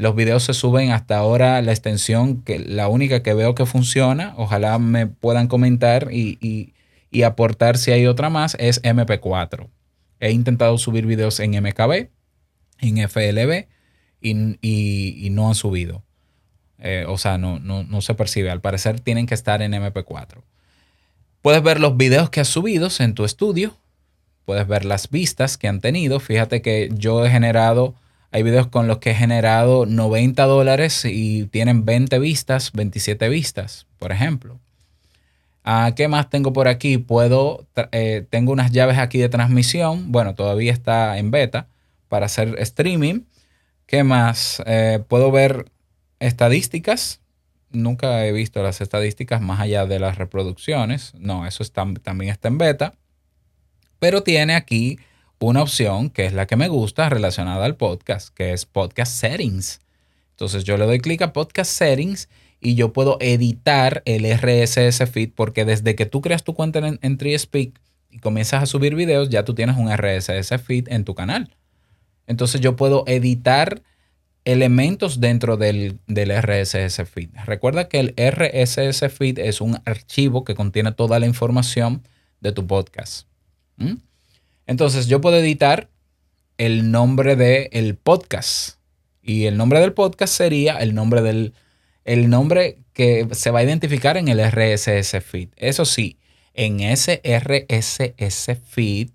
Los 0.00 0.14
videos 0.14 0.44
se 0.44 0.54
suben 0.54 0.90
hasta 0.90 1.18
ahora 1.18 1.60
la 1.62 1.72
extensión, 1.72 2.42
que 2.42 2.58
la 2.58 2.88
única 2.88 3.22
que 3.22 3.34
veo 3.34 3.54
que 3.54 3.66
funciona, 3.66 4.34
ojalá 4.36 4.78
me 4.78 5.06
puedan 5.06 5.46
comentar 5.46 6.08
y, 6.12 6.72
aportar 7.24 7.76
si 7.76 7.92
hay 7.92 8.06
otra 8.06 8.30
más, 8.30 8.56
es 8.58 8.82
MP4. 8.82 9.68
He 10.20 10.32
intentado 10.32 10.78
subir 10.78 11.06
videos 11.06 11.40
en 11.40 11.50
MKB, 11.50 12.08
en 12.80 13.08
FLB 13.08 13.66
y, 14.20 15.28
no 15.30 15.48
han 15.48 15.54
subido. 15.54 16.02
Eh, 16.78 17.04
o 17.06 17.18
sea, 17.18 17.36
no, 17.36 17.58
no, 17.58 17.82
no 17.84 18.00
se 18.00 18.14
percibe. 18.14 18.50
Al 18.50 18.60
parecer 18.60 19.00
tienen 19.00 19.26
que 19.26 19.34
estar 19.34 19.60
en 19.60 19.72
MP4. 19.72 20.42
Puedes 21.42 21.62
ver 21.62 21.78
los 21.78 21.96
videos 21.96 22.30
que 22.30 22.40
has 22.40 22.48
subido 22.48 22.88
en 22.98 23.14
tu 23.14 23.24
estudio 23.24 23.76
puedes 24.50 24.66
ver 24.66 24.84
las 24.84 25.10
vistas 25.10 25.56
que 25.56 25.68
han 25.68 25.80
tenido. 25.80 26.18
Fíjate 26.18 26.60
que 26.60 26.90
yo 26.92 27.24
he 27.24 27.30
generado, 27.30 27.94
hay 28.30 28.42
videos 28.42 28.68
con 28.68 28.86
los 28.86 28.98
que 28.98 29.10
he 29.10 29.14
generado 29.14 29.86
90 29.86 30.44
dólares 30.44 31.04
y 31.04 31.46
tienen 31.46 31.84
20 31.84 32.18
vistas, 32.18 32.72
27 32.72 33.28
vistas, 33.28 33.86
por 33.98 34.12
ejemplo. 34.12 34.58
Ah, 35.64 35.92
¿Qué 35.94 36.08
más 36.08 36.30
tengo 36.30 36.52
por 36.52 36.68
aquí? 36.68 36.98
Puedo, 36.98 37.66
eh, 37.92 38.26
tengo 38.30 38.52
unas 38.52 38.72
llaves 38.72 38.98
aquí 38.98 39.18
de 39.18 39.28
transmisión. 39.28 40.10
Bueno, 40.12 40.34
todavía 40.34 40.72
está 40.72 41.18
en 41.18 41.30
beta 41.30 41.66
para 42.08 42.26
hacer 42.26 42.56
streaming. 42.58 43.22
¿Qué 43.86 44.04
más? 44.04 44.62
Eh, 44.66 45.02
puedo 45.06 45.30
ver 45.30 45.66
estadísticas. 46.18 47.20
Nunca 47.70 48.26
he 48.26 48.32
visto 48.32 48.62
las 48.62 48.80
estadísticas 48.80 49.40
más 49.40 49.60
allá 49.60 49.86
de 49.86 49.98
las 49.98 50.18
reproducciones. 50.18 51.12
No, 51.14 51.46
eso 51.46 51.64
también 51.64 52.30
está 52.30 52.48
en 52.48 52.58
beta 52.58 52.94
pero 54.00 54.24
tiene 54.24 54.56
aquí 54.56 54.98
una 55.40 55.62
opción 55.62 56.10
que 56.10 56.26
es 56.26 56.32
la 56.32 56.46
que 56.46 56.56
me 56.56 56.68
gusta 56.68 57.08
relacionada 57.08 57.64
al 57.64 57.76
podcast, 57.76 58.34
que 58.34 58.52
es 58.52 58.66
Podcast 58.66 59.12
Settings. 59.12 59.80
Entonces 60.30 60.64
yo 60.64 60.76
le 60.76 60.86
doy 60.86 61.00
clic 61.00 61.22
a 61.22 61.32
Podcast 61.32 61.72
Settings 61.72 62.28
y 62.60 62.74
yo 62.74 62.92
puedo 62.92 63.16
editar 63.20 64.02
el 64.04 64.24
RSS 64.24 65.08
feed 65.10 65.30
porque 65.34 65.64
desde 65.64 65.94
que 65.94 66.06
tú 66.06 66.20
creas 66.20 66.44
tu 66.44 66.54
cuenta 66.54 66.78
en, 66.80 66.98
en 67.02 67.18
TreeSpeak 67.18 67.80
y 68.10 68.18
comienzas 68.18 68.62
a 68.62 68.66
subir 68.66 68.94
videos, 68.94 69.30
ya 69.30 69.44
tú 69.44 69.54
tienes 69.54 69.76
un 69.76 69.90
RSS 69.90 70.60
feed 70.62 70.88
en 70.88 71.04
tu 71.04 71.14
canal. 71.14 71.54
Entonces 72.26 72.60
yo 72.60 72.76
puedo 72.76 73.04
editar 73.06 73.82
elementos 74.44 75.20
dentro 75.20 75.56
del, 75.56 76.00
RSS 76.08 77.04
feed. 77.08 77.30
Recuerda 77.44 77.88
que 77.88 78.00
el 78.00 78.14
RSS 78.16 79.12
feed 79.12 79.38
es 79.38 79.60
un 79.60 79.78
archivo 79.84 80.44
que 80.44 80.54
contiene 80.54 80.92
toda 80.92 81.18
la 81.18 81.26
información 81.26 82.06
de 82.40 82.52
tu 82.52 82.66
podcast. 82.66 83.26
¿Mm? 83.76 83.94
Entonces 84.66 85.06
yo 85.06 85.20
puedo 85.20 85.36
editar 85.36 85.88
el 86.58 86.90
nombre 86.90 87.36
del 87.36 87.96
podcast. 87.96 88.78
Y 89.22 89.46
el 89.46 89.56
nombre 89.56 89.80
del 89.80 89.92
podcast 89.92 90.34
sería 90.34 90.78
el 90.78 90.94
nombre 90.94 91.22
del 91.22 91.54
el 92.04 92.30
nombre 92.30 92.78
que 92.92 93.28
se 93.32 93.50
va 93.50 93.60
a 93.60 93.64
identificar 93.64 94.16
en 94.16 94.28
el 94.28 94.40
RSS 94.40 95.22
feed. 95.22 95.50
Eso 95.56 95.84
sí, 95.84 96.18
en 96.54 96.80
ese 96.80 97.20
RSS 97.24 98.58
feed, 98.66 99.10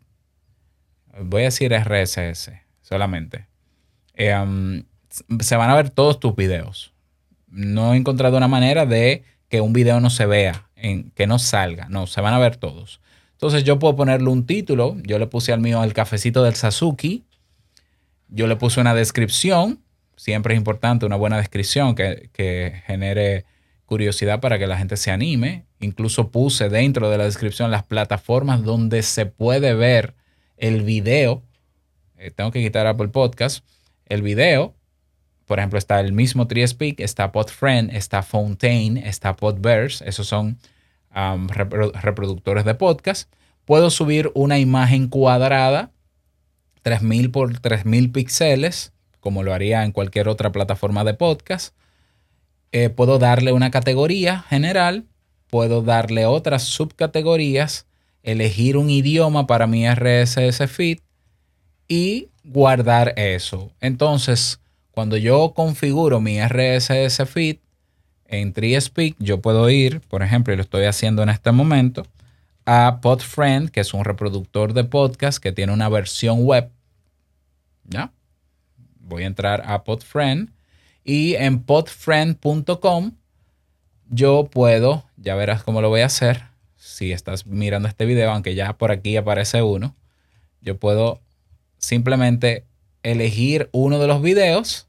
voy 1.19 1.41
a 1.41 1.45
decir 1.45 1.73
RSS 1.73 2.51
solamente, 2.81 3.47
eh, 4.13 4.35
um, 4.35 4.83
se 5.39 5.55
van 5.55 5.69
a 5.69 5.75
ver 5.75 5.89
todos 5.89 6.19
tus 6.19 6.35
videos. 6.35 6.93
No 7.47 7.93
he 7.93 7.97
encontrado 7.97 8.37
una 8.37 8.47
manera 8.47 8.85
de 8.85 9.23
que 9.49 9.61
un 9.61 9.73
video 9.73 9.99
no 9.99 10.09
se 10.09 10.25
vea, 10.25 10.69
en, 10.75 11.11
que 11.11 11.27
no 11.27 11.39
salga. 11.39 11.87
No, 11.89 12.07
se 12.07 12.21
van 12.21 12.33
a 12.33 12.39
ver 12.39 12.57
todos. 12.57 13.01
Entonces 13.35 13.65
yo 13.65 13.79
puedo 13.79 13.95
ponerle 13.95 14.29
un 14.29 14.45
título. 14.45 14.95
Yo 15.03 15.19
le 15.19 15.27
puse 15.27 15.51
al 15.51 15.59
mío 15.59 15.83
el 15.83 15.93
cafecito 15.93 16.41
del 16.43 16.55
Sasuke. 16.55 17.23
Yo 18.29 18.47
le 18.47 18.55
puse 18.55 18.79
una 18.79 18.95
descripción. 18.95 19.81
Siempre 20.15 20.53
es 20.53 20.57
importante 20.57 21.05
una 21.05 21.17
buena 21.17 21.37
descripción 21.37 21.95
que, 21.95 22.81
genere 22.87 23.45
curiosidad 23.85 24.39
para 24.39 24.57
que 24.57 24.67
la 24.67 24.77
gente 24.77 24.95
se 24.95 25.11
anime. 25.11 25.65
Incluso 25.81 26.31
puse 26.31 26.69
dentro 26.69 27.09
de 27.09 27.17
la 27.17 27.25
descripción 27.25 27.71
las 27.71 27.83
plataformas 27.83 28.63
donde 28.63 29.03
se 29.03 29.25
puede 29.25 29.73
ver 29.73 30.15
el 30.55 30.83
video. 30.83 31.43
Eh, 32.17 32.31
tengo 32.31 32.51
que 32.51 32.63
quitar 32.63 32.87
Apple 32.87 33.09
Podcast. 33.09 33.65
El 34.05 34.21
video, 34.21 34.73
por 35.45 35.59
ejemplo, 35.59 35.77
está 35.77 35.99
el 35.99 36.13
mismo 36.13 36.47
TreeSpeak, 36.47 37.01
está 37.01 37.33
PodFriend, 37.33 37.93
está 37.93 38.23
Fontaine, 38.23 39.07
está 39.07 39.35
Podverse. 39.35 40.07
Esos 40.07 40.27
son 40.27 40.57
reproductores 41.15 42.65
de 42.65 42.75
podcast. 42.75 43.31
Puedo 43.65 43.89
subir 43.89 44.31
una 44.35 44.59
imagen 44.59 45.07
cuadrada, 45.07 45.91
3000 46.83 47.31
por 47.31 47.59
3000 47.59 48.11
píxeles, 48.11 48.93
como 49.19 49.41
lo 49.41 49.53
haría 49.53 49.83
en 49.83 49.91
cualquier 49.91 50.27
otra 50.27 50.51
plataforma 50.51 51.03
de 51.03 51.15
podcast. 51.15 51.75
Eh, 52.71 52.89
puedo 52.89 53.17
darle 53.17 53.53
una 53.53 53.71
categoría 53.71 54.41
general, 54.41 55.05
puedo 55.47 55.81
darle 55.81 56.25
otras 56.25 56.63
subcategorías, 56.63 57.87
elegir 58.21 58.77
un 58.77 58.89
idioma 58.89 59.47
para 59.47 59.65
mi 59.65 59.87
RSS 59.87 60.67
feed 60.67 60.99
y 61.87 62.29
guardar 62.43 63.13
eso. 63.17 63.71
Entonces, 63.79 64.59
cuando 64.91 65.17
yo 65.17 65.53
configuro 65.55 66.21
mi 66.21 66.39
RSS 66.39 67.25
feed, 67.25 67.57
en 68.27 68.53
TreeSpeak 68.53 69.15
yo 69.19 69.41
puedo 69.41 69.69
ir, 69.69 70.01
por 70.01 70.23
ejemplo, 70.23 70.53
y 70.53 70.57
lo 70.57 70.63
estoy 70.63 70.85
haciendo 70.85 71.23
en 71.23 71.29
este 71.29 71.51
momento, 71.51 72.05
a 72.65 72.99
PodFriend, 73.01 73.69
que 73.69 73.81
es 73.81 73.93
un 73.93 74.03
reproductor 74.03 74.73
de 74.73 74.83
podcast 74.83 75.37
que 75.37 75.51
tiene 75.51 75.73
una 75.73 75.89
versión 75.89 76.43
web. 76.43 76.69
¿Ya? 77.83 78.11
Voy 78.99 79.23
a 79.23 79.27
entrar 79.27 79.63
a 79.65 79.83
PodFriend 79.83 80.49
y 81.03 81.35
en 81.35 81.61
podfriend.com 81.61 83.11
yo 84.09 84.49
puedo, 84.51 85.05
ya 85.17 85.35
verás 85.35 85.63
cómo 85.63 85.81
lo 85.81 85.89
voy 85.89 86.01
a 86.01 86.07
hacer, 86.07 86.43
si 86.75 87.11
estás 87.11 87.45
mirando 87.45 87.87
este 87.87 88.05
video, 88.05 88.31
aunque 88.31 88.55
ya 88.55 88.73
por 88.77 88.91
aquí 88.91 89.17
aparece 89.17 89.61
uno, 89.61 89.95
yo 90.61 90.77
puedo 90.77 91.21
simplemente 91.77 92.65
elegir 93.03 93.69
uno 93.71 93.99
de 93.99 94.07
los 94.07 94.21
videos, 94.21 94.87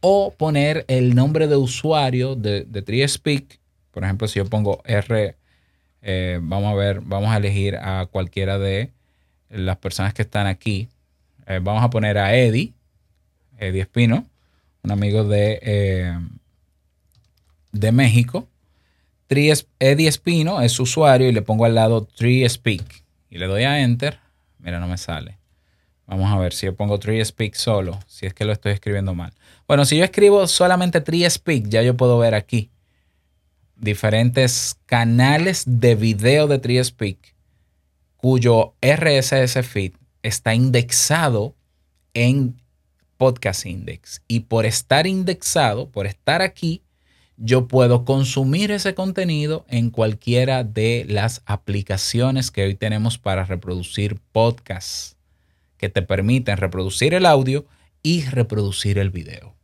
o 0.00 0.34
poner 0.36 0.84
el 0.88 1.14
nombre 1.14 1.46
de 1.46 1.56
usuario 1.56 2.34
de, 2.34 2.64
de 2.64 2.82
TreeSpeak. 2.82 3.60
Por 3.90 4.04
ejemplo, 4.04 4.28
si 4.28 4.38
yo 4.38 4.46
pongo 4.46 4.82
R 4.84 5.36
eh, 6.02 6.38
vamos 6.42 6.72
a 6.72 6.74
ver, 6.74 7.00
vamos 7.00 7.30
a 7.30 7.36
elegir 7.36 7.76
a 7.76 8.06
cualquiera 8.06 8.58
de 8.58 8.92
las 9.48 9.76
personas 9.78 10.14
que 10.14 10.22
están 10.22 10.46
aquí. 10.46 10.88
Eh, 11.50 11.58
vamos 11.60 11.82
a 11.82 11.90
poner 11.90 12.16
a 12.16 12.36
Eddie, 12.36 12.74
Eddie 13.58 13.80
Espino, 13.80 14.24
un 14.84 14.92
amigo 14.92 15.24
de, 15.24 15.58
eh, 15.60 16.16
de 17.72 17.90
México. 17.90 18.48
Eddie 19.28 20.06
Espino 20.06 20.62
es 20.62 20.70
su 20.70 20.84
usuario 20.84 21.28
y 21.28 21.32
le 21.32 21.42
pongo 21.42 21.64
al 21.64 21.74
lado 21.74 22.04
TreeSpeak 22.04 23.04
y 23.30 23.38
le 23.38 23.48
doy 23.48 23.64
a 23.64 23.80
Enter. 23.80 24.20
Mira, 24.60 24.78
no 24.78 24.86
me 24.86 24.96
sale. 24.96 25.38
Vamos 26.06 26.30
a 26.30 26.38
ver 26.38 26.52
si 26.52 26.66
yo 26.66 26.76
pongo 26.76 27.00
TreeSpeak 27.00 27.54
solo, 27.54 27.98
si 28.06 28.26
es 28.26 28.34
que 28.34 28.44
lo 28.44 28.52
estoy 28.52 28.70
escribiendo 28.70 29.16
mal. 29.16 29.32
Bueno, 29.66 29.84
si 29.84 29.96
yo 29.96 30.04
escribo 30.04 30.46
solamente 30.46 31.00
TreeSpeak, 31.00 31.66
ya 31.68 31.82
yo 31.82 31.96
puedo 31.96 32.16
ver 32.20 32.36
aquí 32.36 32.70
diferentes 33.74 34.76
canales 34.86 35.64
de 35.66 35.96
video 35.96 36.46
de 36.46 36.60
TreeSpeak 36.60 37.34
cuyo 38.18 38.74
RSS 38.80 39.66
feed 39.66 39.99
está 40.22 40.54
indexado 40.54 41.54
en 42.14 42.60
Podcast 43.16 43.66
Index. 43.66 44.22
Y 44.28 44.40
por 44.40 44.66
estar 44.66 45.06
indexado, 45.06 45.90
por 45.90 46.06
estar 46.06 46.42
aquí, 46.42 46.82
yo 47.36 47.68
puedo 47.68 48.04
consumir 48.04 48.70
ese 48.70 48.94
contenido 48.94 49.64
en 49.68 49.90
cualquiera 49.90 50.62
de 50.62 51.06
las 51.08 51.42
aplicaciones 51.46 52.50
que 52.50 52.64
hoy 52.64 52.74
tenemos 52.74 53.18
para 53.18 53.44
reproducir 53.44 54.18
podcasts, 54.32 55.16
que 55.78 55.88
te 55.88 56.02
permiten 56.02 56.58
reproducir 56.58 57.14
el 57.14 57.24
audio 57.24 57.64
y 58.02 58.22
reproducir 58.22 58.98
el 58.98 59.10
video. 59.10 59.54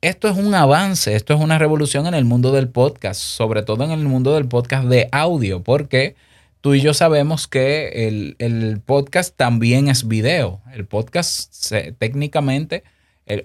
Esto 0.00 0.28
es 0.28 0.36
un 0.36 0.54
avance, 0.54 1.14
esto 1.14 1.32
es 1.32 1.40
una 1.40 1.58
revolución 1.58 2.06
en 2.06 2.14
el 2.14 2.24
mundo 2.24 2.52
del 2.52 2.68
podcast, 2.68 3.20
sobre 3.20 3.62
todo 3.62 3.84
en 3.84 3.90
el 3.90 4.00
mundo 4.00 4.34
del 4.34 4.46
podcast 4.46 4.86
de 4.86 5.08
audio, 5.12 5.62
porque 5.62 6.16
tú 6.64 6.72
y 6.72 6.80
yo 6.80 6.94
sabemos 6.94 7.46
que 7.46 8.06
el, 8.38 8.80
podcast 8.86 9.36
también 9.36 9.88
es 9.88 10.08
video. 10.08 10.62
El 10.72 10.86
podcast 10.86 11.74
técnicamente, 11.98 12.84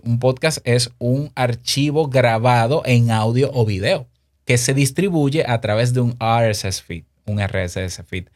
un 0.04 0.20
podcast 0.20 0.60
es 0.64 0.92
un 1.00 1.30
archivo 1.36 2.08
grabado 2.08 2.82
en 2.86 3.12
audio 3.12 3.52
o 3.54 3.66
video 3.66 4.08
que 4.46 4.58
se 4.58 4.74
distribuye 4.74 5.44
a 5.46 5.60
través 5.60 5.94
de 5.94 6.00
un 6.00 6.18
RSS 6.18 6.82
feed, 6.82 7.04
un 7.26 7.46
RSS 7.46 8.02
feed. 8.08 8.30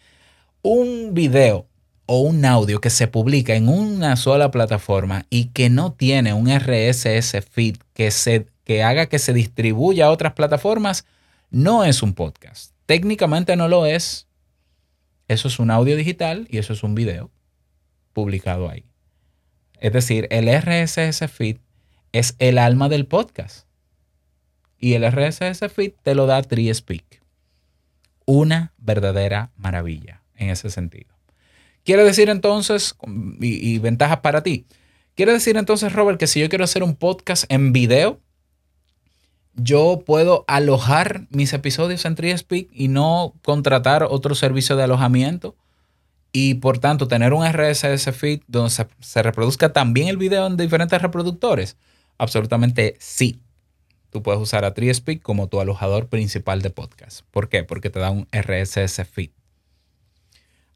Un 0.64 1.14
video 1.14 1.66
o 2.06 2.20
un 2.20 2.44
audio 2.44 2.82
que 2.82 2.90
se 2.90 3.08
publica 3.08 3.56
en 3.56 3.70
una 3.70 4.18
sola 4.18 4.52
plataforma 4.52 5.26
y 5.30 5.46
que 5.46 5.70
no 5.70 5.94
tiene 5.94 6.34
un 6.34 6.54
RSS 6.54 7.42
feed 7.50 7.78
que, 7.94 8.12
se, 8.12 8.48
que 8.66 8.84
haga 8.84 9.06
que 9.06 9.20
se 9.20 9.32
distribuya 9.32 10.08
a 10.08 10.12
otras 10.12 10.34
plataformas, 10.34 11.06
no 11.52 11.86
es 11.86 12.04
un 12.04 12.14
podcast. 12.14 12.74
Técnicamente 12.86 13.56
no 13.56 13.70
lo 13.70 13.86
es. 13.86 14.28
Eso 15.28 15.48
es 15.48 15.60
un 15.60 15.72
audio 15.72 15.96
digital 15.96 16.48
y 16.50 16.58
eso 16.58 16.74
es 16.74 16.84
un 16.84 16.96
video 16.96 17.32
publicado 18.14 18.70
ahí. 18.70 18.86
Es 19.80 19.92
decir, 19.92 20.28
el 20.32 20.48
RSS 20.48 21.30
feed 21.30 21.58
es 22.12 22.36
el 22.40 22.58
alma 22.58 22.90
del 22.90 23.06
podcast. 23.06 23.68
Y 24.78 24.94
el 24.94 25.10
RSS 25.10 25.72
feed 25.72 25.94
te 26.04 26.16
lo 26.16 26.26
da 26.26 26.42
TreeSpeak. 26.42 27.22
Una 28.26 28.74
verdadera 28.78 29.52
maravilla 29.58 30.22
en 30.36 30.50
ese 30.50 30.70
sentido. 30.70 31.14
Quiere 31.84 32.04
decir 32.04 32.30
entonces, 32.30 32.96
y, 33.42 33.78
ventajas 33.80 34.20
para 34.20 34.42
ti, 34.42 34.66
quiere 35.16 35.34
decir 35.34 35.58
entonces, 35.58 35.92
Robert, 35.92 36.18
que 36.18 36.28
si 36.28 36.40
yo 36.40 36.48
quiero 36.48 36.64
hacer 36.64 36.84
un 36.84 36.96
podcast 36.96 37.44
en 37.50 37.74
video, 37.74 38.22
yo 39.56 40.04
puedo 40.06 40.46
alojar 40.48 41.28
mis 41.30 41.54
episodios 41.54 42.06
en 42.06 42.16
TreeSpeak 42.16 42.70
y 42.72 42.88
no 42.88 43.34
contratar 43.44 44.04
otro 44.04 44.36
servicio 44.36 44.76
de 44.76 44.84
alojamiento 44.84 45.56
y 46.32 46.56
por 46.56 46.80
tanto 46.80 47.08
tener 47.08 47.34
un 47.34 47.46
RSS 47.46 48.12
feed 48.16 48.42
donde 48.48 48.72
se, 48.72 49.24
reproduzca 49.24 49.72
también 49.72 50.08
el 50.08 50.18
video 50.18 50.48
en 50.48 50.58
diferentes 50.58 51.02
reproductores? 51.02 51.78
Absolutamente 52.18 52.96
sí. 53.00 53.40
Tú 54.10 54.24
puedes 54.24 54.42
usar 54.42 54.66
a 54.66 54.74
TreeSpeak 54.74 55.22
como 55.22 55.48
tu 55.48 55.60
alojador 55.60 56.08
principal 56.08 56.62
de 56.62 56.70
podcast. 56.70 57.22
¿Por 57.32 57.50
qué? 57.50 57.64
Porque 57.64 57.90
te 57.90 58.00
da 58.00 58.12
un 58.12 58.28
RSS 58.32 59.04
feed. 59.06 59.30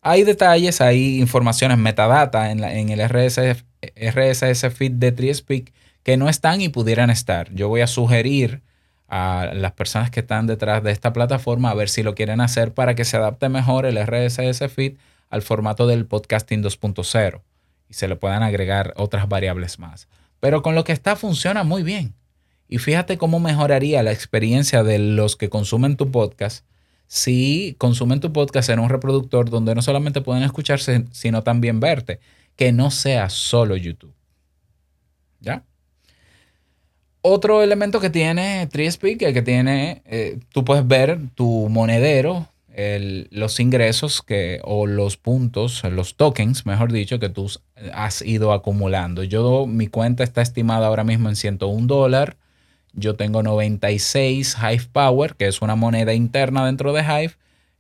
Hay 0.02 0.24
detalles, 0.24 0.80
hay 0.82 1.20
informaciones, 1.20 1.78
metadata 1.78 2.52
en, 2.52 2.64
en 2.64 2.90
el 2.90 3.00
RSS, 3.08 3.66
RSS 3.96 4.74
feed 4.74 4.94
de 4.94 5.12
TreeSpeak 5.12 5.74
que 6.04 6.18
no 6.18 6.30
están 6.30 6.62
y 6.62 6.70
pudieran 6.70 7.10
estar. 7.10 7.52
Yo 7.54 7.68
voy 7.68 7.82
a 7.82 7.88
sugerir 7.88 8.62
a 9.08 9.52
las 9.54 9.72
personas 9.74 10.12
que 10.12 10.20
están 10.20 10.48
detrás 10.48 10.84
de 10.84 10.92
esta 10.92 11.14
plataforma 11.14 11.70
a 11.70 11.76
ver 11.76 11.90
si 11.90 12.04
lo 12.04 12.16
quieren 12.16 12.42
hacer 12.42 12.74
para 12.74 12.96
que 12.96 13.06
se 13.06 13.18
adapte 13.18 13.50
mejor 13.50 13.86
el 13.86 13.98
RSS 13.98 14.72
feed 14.72 14.98
al 15.30 15.42
formato 15.42 15.88
del 15.88 16.06
podcasting 16.06 16.64
2.0 16.64 17.42
y 17.90 17.94
se 17.94 18.08
le 18.08 18.16
puedan 18.16 18.44
agregar 18.44 18.94
otras 18.98 19.30
variables 19.30 19.80
más. 19.80 20.08
Pero 20.40 20.62
con 20.62 20.76
lo 20.76 20.84
que 20.84 20.92
está 20.92 21.16
funciona 21.16 21.64
muy 21.64 21.84
bien. 21.84 22.14
Y 22.68 22.80
fíjate 22.80 23.18
cómo 23.18 23.40
mejoraría 23.40 24.04
la 24.04 24.12
experiencia 24.12 24.84
de 24.84 25.00
los 25.00 25.38
que 25.38 25.50
consumen 25.50 25.96
tu 25.96 26.12
podcast 26.12 26.66
si 27.08 27.76
consumen 27.78 28.20
tu 28.20 28.34
podcast 28.34 28.70
en 28.70 28.80
un 28.80 28.90
reproductor 28.90 29.50
donde 29.50 29.74
no 29.74 29.82
solamente 29.82 30.22
pueden 30.22 30.44
escucharse, 30.44 31.06
sino 31.12 31.42
también 31.42 31.80
verte, 31.80 32.20
que 32.56 32.72
no 32.72 32.92
sea 32.92 33.30
solo 33.30 33.78
YouTube. 33.78 34.14
¿Ya? 35.40 35.64
Otro 37.30 37.62
elemento 37.62 38.00
que 38.00 38.10
tiene 38.10 38.68
TreeSpeak 38.68 39.22
es 39.22 39.34
que 39.34 39.42
tiene, 39.42 40.02
eh, 40.06 40.40
tú 40.52 40.64
puedes 40.64 40.88
ver 40.88 41.20
tu 41.36 41.68
monedero, 41.70 42.48
los 43.32 43.60
ingresos 43.60 44.22
que, 44.22 44.62
o 44.64 44.86
los 44.86 45.18
puntos, 45.18 45.84
los 45.84 46.16
tokens, 46.16 46.66
mejor 46.68 46.92
dicho, 46.92 47.20
que 47.20 47.30
tú 47.30 47.50
has 47.92 48.22
ido 48.22 48.54
acumulando. 48.54 49.24
Yo, 49.24 49.66
mi 49.66 49.88
cuenta 49.88 50.24
está 50.24 50.44
estimada 50.44 50.86
ahora 50.86 51.04
mismo 51.04 51.28
en 51.28 51.36
101 51.36 51.88
dólares 51.88 52.36
yo 52.98 53.16
tengo 53.16 53.44
96 53.44 54.58
Hive 54.60 54.90
Power, 54.92 55.36
que 55.36 55.48
es 55.48 55.62
una 55.62 55.76
moneda 55.76 56.14
interna 56.14 56.66
dentro 56.66 56.94
de 56.94 57.04
Hive, 57.04 57.36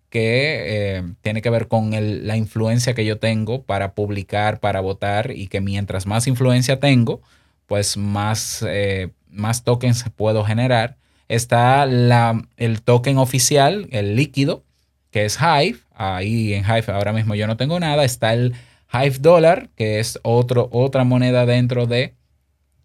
que 0.10 0.97
eh, 0.97 1.03
tiene 1.21 1.41
que 1.41 1.49
ver 1.49 1.67
con 1.67 1.91
la 1.91 2.38
influencia 2.38 2.93
que 2.93 3.03
yo 3.03 3.17
tengo 3.17 3.63
para 3.63 3.93
publicar, 3.93 4.60
para 4.60 4.79
votar, 4.79 5.31
y 5.31 5.47
que 5.47 5.60
mientras 5.60 6.05
más 6.05 6.27
influencia 6.27 6.79
tengo, 6.79 7.21
pues 7.67 7.97
más, 7.97 8.65
eh, 8.67 9.12
más 9.30 9.63
tokens 9.63 10.03
puedo 10.15 10.43
generar. 10.43 10.97
Está 11.27 11.86
la, 11.86 12.41
el 12.56 12.82
token 12.82 13.17
oficial, 13.17 13.88
el 13.91 14.15
líquido, 14.15 14.63
que 15.12 15.25
es 15.25 15.38
Hive. 15.39 15.77
Ahí 15.93 16.53
en 16.53 16.63
Hive 16.63 16.86
ahora 16.88 17.13
mismo 17.13 17.36
yo 17.36 17.45
no 17.45 17.58
tengo 17.58 17.80
nada. 17.80 18.06
Está 18.06 18.34
el 18.34 18.56
Hive 18.91 19.19
Dollar, 19.19 19.69
que 19.75 19.99
es 19.99 20.19
otro, 20.23 20.69
otra 20.71 21.03
moneda 21.03 21.45
dentro 21.45 21.86
de 21.86 22.15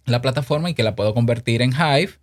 la 0.04 0.20
plataforma 0.20 0.68
y 0.68 0.74
que 0.74 0.82
la 0.82 0.96
puedo 0.96 1.14
convertir 1.14 1.62
en 1.62 1.72
Hive 1.72 2.14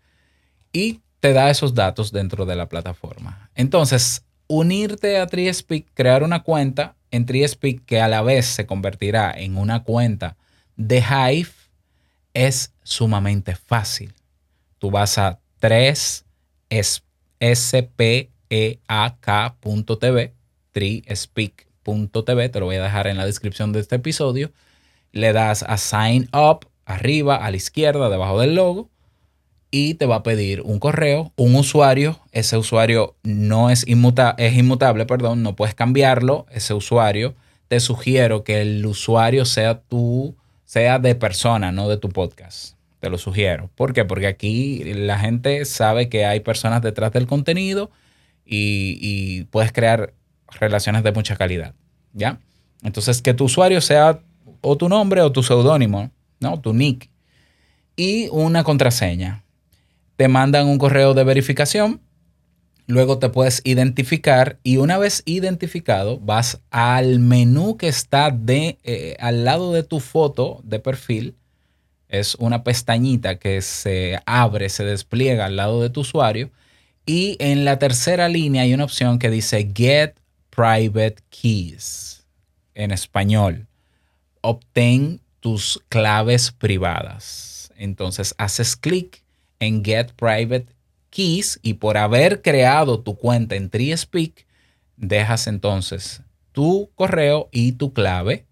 y 0.74 1.00
te 1.22 1.34
da 1.34 1.50
esos 1.50 1.74
datos 1.74 2.12
dentro 2.12 2.46
de 2.46 2.56
la 2.56 2.68
plataforma. 2.68 3.50
Entonces, 3.56 4.26
unirte 4.48 5.18
a 5.18 5.28
TreeSpeak, 5.28 5.86
crear 5.94 6.24
una 6.24 6.44
cuenta 6.44 6.96
en 7.12 7.26
TreeSpeak 7.26 7.86
que 7.86 8.02
a 8.02 8.10
la 8.10 8.22
vez 8.22 8.46
se 8.46 8.66
convertirá 8.66 9.32
en 9.32 9.58
una 9.58 9.84
cuenta 9.84 10.36
de 10.76 11.00
Hive 11.00 11.59
es 12.34 12.74
sumamente 12.84 13.56
fácil. 13.56 14.14
Tú 14.78 14.92
vas 14.92 15.18
a 15.18 15.40
3 15.60 16.26
speak.tv 17.54 18.40
treespeak.tv, 20.72 22.50
te 22.50 22.60
lo 22.60 22.66
voy 22.66 22.76
a 22.78 22.84
dejar 22.84 23.08
en 23.08 23.18
la 23.18 23.26
descripción 23.26 23.74
de 23.74 23.80
este 23.80 23.96
episodio. 23.98 24.52
Le 25.12 25.34
das 25.34 25.64
a 25.64 25.78
sign 25.78 26.30
up 26.34 26.68
arriba 26.86 27.36
a 27.36 27.52
la 27.52 27.58
izquierda, 27.58 28.10
debajo 28.10 28.40
del 28.40 28.56
logo, 28.56 28.90
y 29.72 29.96
te 29.96 30.06
va 30.06 30.18
a 30.18 30.24
pedir 30.24 30.62
un 30.62 30.80
correo, 30.80 31.34
un 31.36 31.56
usuario. 31.56 32.20
Ese 32.32 32.58
usuario 32.58 33.16
no 33.24 33.70
es, 33.70 33.88
inmuta 33.88 34.36
es 34.38 34.56
inmutable, 34.56 35.06
perdón, 35.06 35.44
no 35.44 35.56
puedes 35.56 35.76
cambiarlo. 35.76 36.46
Ese 36.52 36.74
usuario, 36.74 37.36
te 37.68 37.80
sugiero 37.80 38.44
que 38.44 38.62
el 38.62 38.86
usuario 38.86 39.46
sea 39.46 39.82
tú, 39.82 40.36
sea 40.70 41.00
de 41.00 41.16
persona, 41.16 41.72
no 41.72 41.90
de 41.90 41.98
tu 41.98 42.10
podcast. 42.10 42.76
Te 43.00 43.10
lo 43.10 43.18
sugiero. 43.18 43.72
¿Por 43.74 43.92
qué? 43.92 44.06
Porque 44.06 44.28
aquí 44.28 44.84
la 44.84 45.18
gente 45.18 45.66
sabe 45.66 46.10
que 46.10 46.26
hay 46.26 46.42
personas 46.42 46.84
detrás 46.84 47.12
del 47.12 47.26
contenido 47.26 47.90
y, 48.46 49.46
puedes 49.46 49.72
crear 49.72 50.14
relaciones 50.60 51.02
de 51.02 51.12
mucha 51.12 51.36
calidad. 51.38 51.74
¿Ya? 52.14 52.40
Entonces, 52.84 53.24
que 53.24 53.34
tu 53.34 53.46
usuario 53.46 53.82
sea 53.82 54.20
o 54.62 54.78
tu 54.78 54.90
nombre 54.90 55.24
o 55.24 55.32
tu 55.32 55.42
seudónimo, 55.42 56.12
¿no? 56.40 56.62
Tu 56.62 56.72
nick. 56.72 57.10
Y 57.96 58.28
una 58.30 58.64
contraseña. 58.64 59.44
Te 60.18 60.28
mandan 60.28 60.68
un 60.68 60.78
correo 60.78 61.16
de 61.16 61.24
verificación. 61.24 62.00
Luego 62.90 63.20
te 63.20 63.30
puedes 63.30 63.62
identificar 63.66 64.58
y 64.64 64.78
una 64.78 64.98
vez 64.98 65.22
identificado 65.26 66.20
vas 66.20 66.60
al 66.72 67.20
menú 67.20 67.78
que 67.78 67.88
está 67.88 68.32
de, 68.32 68.80
eh, 68.84 69.16
al 69.20 69.46
lado 69.46 69.74
de 69.74 69.84
tu 69.84 70.00
foto 70.00 70.60
de 70.64 70.80
perfil. 70.80 71.36
Es 72.08 72.34
una 72.34 72.64
pestañita 72.64 73.38
que 73.38 73.62
se 73.62 74.20
abre, 74.26 74.70
se 74.70 74.86
despliega 74.86 75.46
al 75.46 75.56
lado 75.56 75.84
de 75.84 75.92
tu 75.92 76.02
usuario. 76.02 76.50
Y 77.06 77.38
en 77.38 77.64
la 77.64 77.78
tercera 77.78 78.28
línea 78.28 78.64
hay 78.64 78.74
una 78.74 78.86
opción 78.86 79.20
que 79.20 79.30
dice 79.30 79.72
Get 79.72 80.16
Private 80.50 81.18
Keys 81.30 82.26
en 82.74 82.90
español. 82.90 83.68
Obtén 84.42 85.22
tus 85.42 85.80
claves 85.90 86.52
privadas. 86.52 87.72
Entonces 87.78 88.34
haces 88.40 88.76
clic 88.76 89.22
en 89.60 89.86
Get 89.86 90.14
Private 90.14 90.74
Keys 91.10 91.60
y 91.62 91.76
por 91.76 91.98
haber 91.98 92.42
creado 92.42 93.00
tu 93.02 93.16
cuenta 93.16 93.56
en 93.56 93.70
TreeSpeak, 93.70 94.46
dejas 94.98 95.48
entonces 95.48 96.22
tu 96.52 96.92
correo 96.96 97.50
y 97.52 97.74
tu 97.74 97.94
clave 97.94 98.46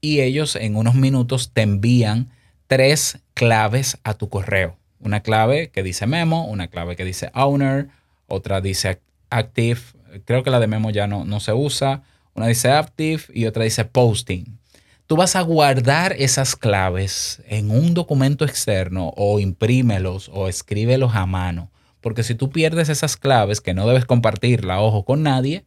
y 0.00 0.20
ellos 0.20 0.56
en 0.56 0.76
unos 0.76 0.94
minutos 0.94 1.52
te 1.52 1.62
envían 1.62 2.30
tres 2.66 3.18
claves 3.34 3.98
a 4.04 4.14
tu 4.14 4.28
correo. 4.28 4.76
Una 5.00 5.20
clave 5.20 5.70
que 5.70 5.82
dice 5.82 6.06
memo, 6.06 6.46
una 6.46 6.68
clave 6.68 6.96
que 6.96 7.04
dice 7.04 7.30
owner, 7.34 7.88
otra 8.26 8.60
dice 8.60 9.00
active, 9.30 9.80
creo 10.24 10.42
que 10.42 10.50
la 10.50 10.60
de 10.60 10.66
memo 10.66 10.90
ya 10.90 11.06
no, 11.06 11.24
no 11.24 11.40
se 11.40 11.52
usa, 11.52 12.02
una 12.34 12.46
dice 12.46 12.70
active 12.70 13.22
y 13.32 13.46
otra 13.46 13.64
dice 13.64 13.84
posting. 13.84 14.58
Tú 15.06 15.16
vas 15.16 15.36
a 15.36 15.42
guardar 15.42 16.14
esas 16.18 16.56
claves 16.56 17.42
en 17.46 17.70
un 17.70 17.92
documento 17.94 18.44
externo 18.44 19.12
o 19.16 19.38
imprímelos 19.38 20.30
o 20.32 20.48
escríbelos 20.48 21.14
a 21.14 21.26
mano. 21.26 21.70
Porque 22.04 22.22
si 22.22 22.34
tú 22.34 22.50
pierdes 22.50 22.90
esas 22.90 23.16
claves, 23.16 23.62
que 23.62 23.72
no 23.72 23.88
debes 23.88 24.04
compartirla, 24.04 24.80
ojo, 24.80 25.06
con 25.06 25.22
nadie, 25.22 25.64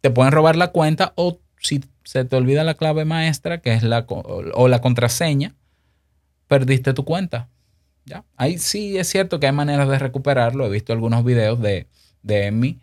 te 0.00 0.10
pueden 0.10 0.32
robar 0.32 0.54
la 0.54 0.68
cuenta 0.68 1.12
o 1.16 1.40
si 1.58 1.84
se 2.04 2.24
te 2.24 2.36
olvida 2.36 2.62
la 2.62 2.74
clave 2.74 3.04
maestra, 3.04 3.60
que 3.60 3.74
es 3.74 3.82
la, 3.82 4.06
o 4.08 4.68
la 4.68 4.80
contraseña, 4.80 5.56
perdiste 6.46 6.94
tu 6.94 7.04
cuenta. 7.04 7.48
¿Ya? 8.06 8.24
Ahí 8.36 8.58
sí 8.58 8.96
es 8.96 9.08
cierto 9.08 9.40
que 9.40 9.46
hay 9.46 9.52
maneras 9.52 9.88
de 9.88 9.98
recuperarlo. 9.98 10.66
He 10.66 10.70
visto 10.70 10.92
algunos 10.92 11.24
videos 11.24 11.60
de, 11.60 11.88
de 12.22 12.46
Emmy 12.46 12.78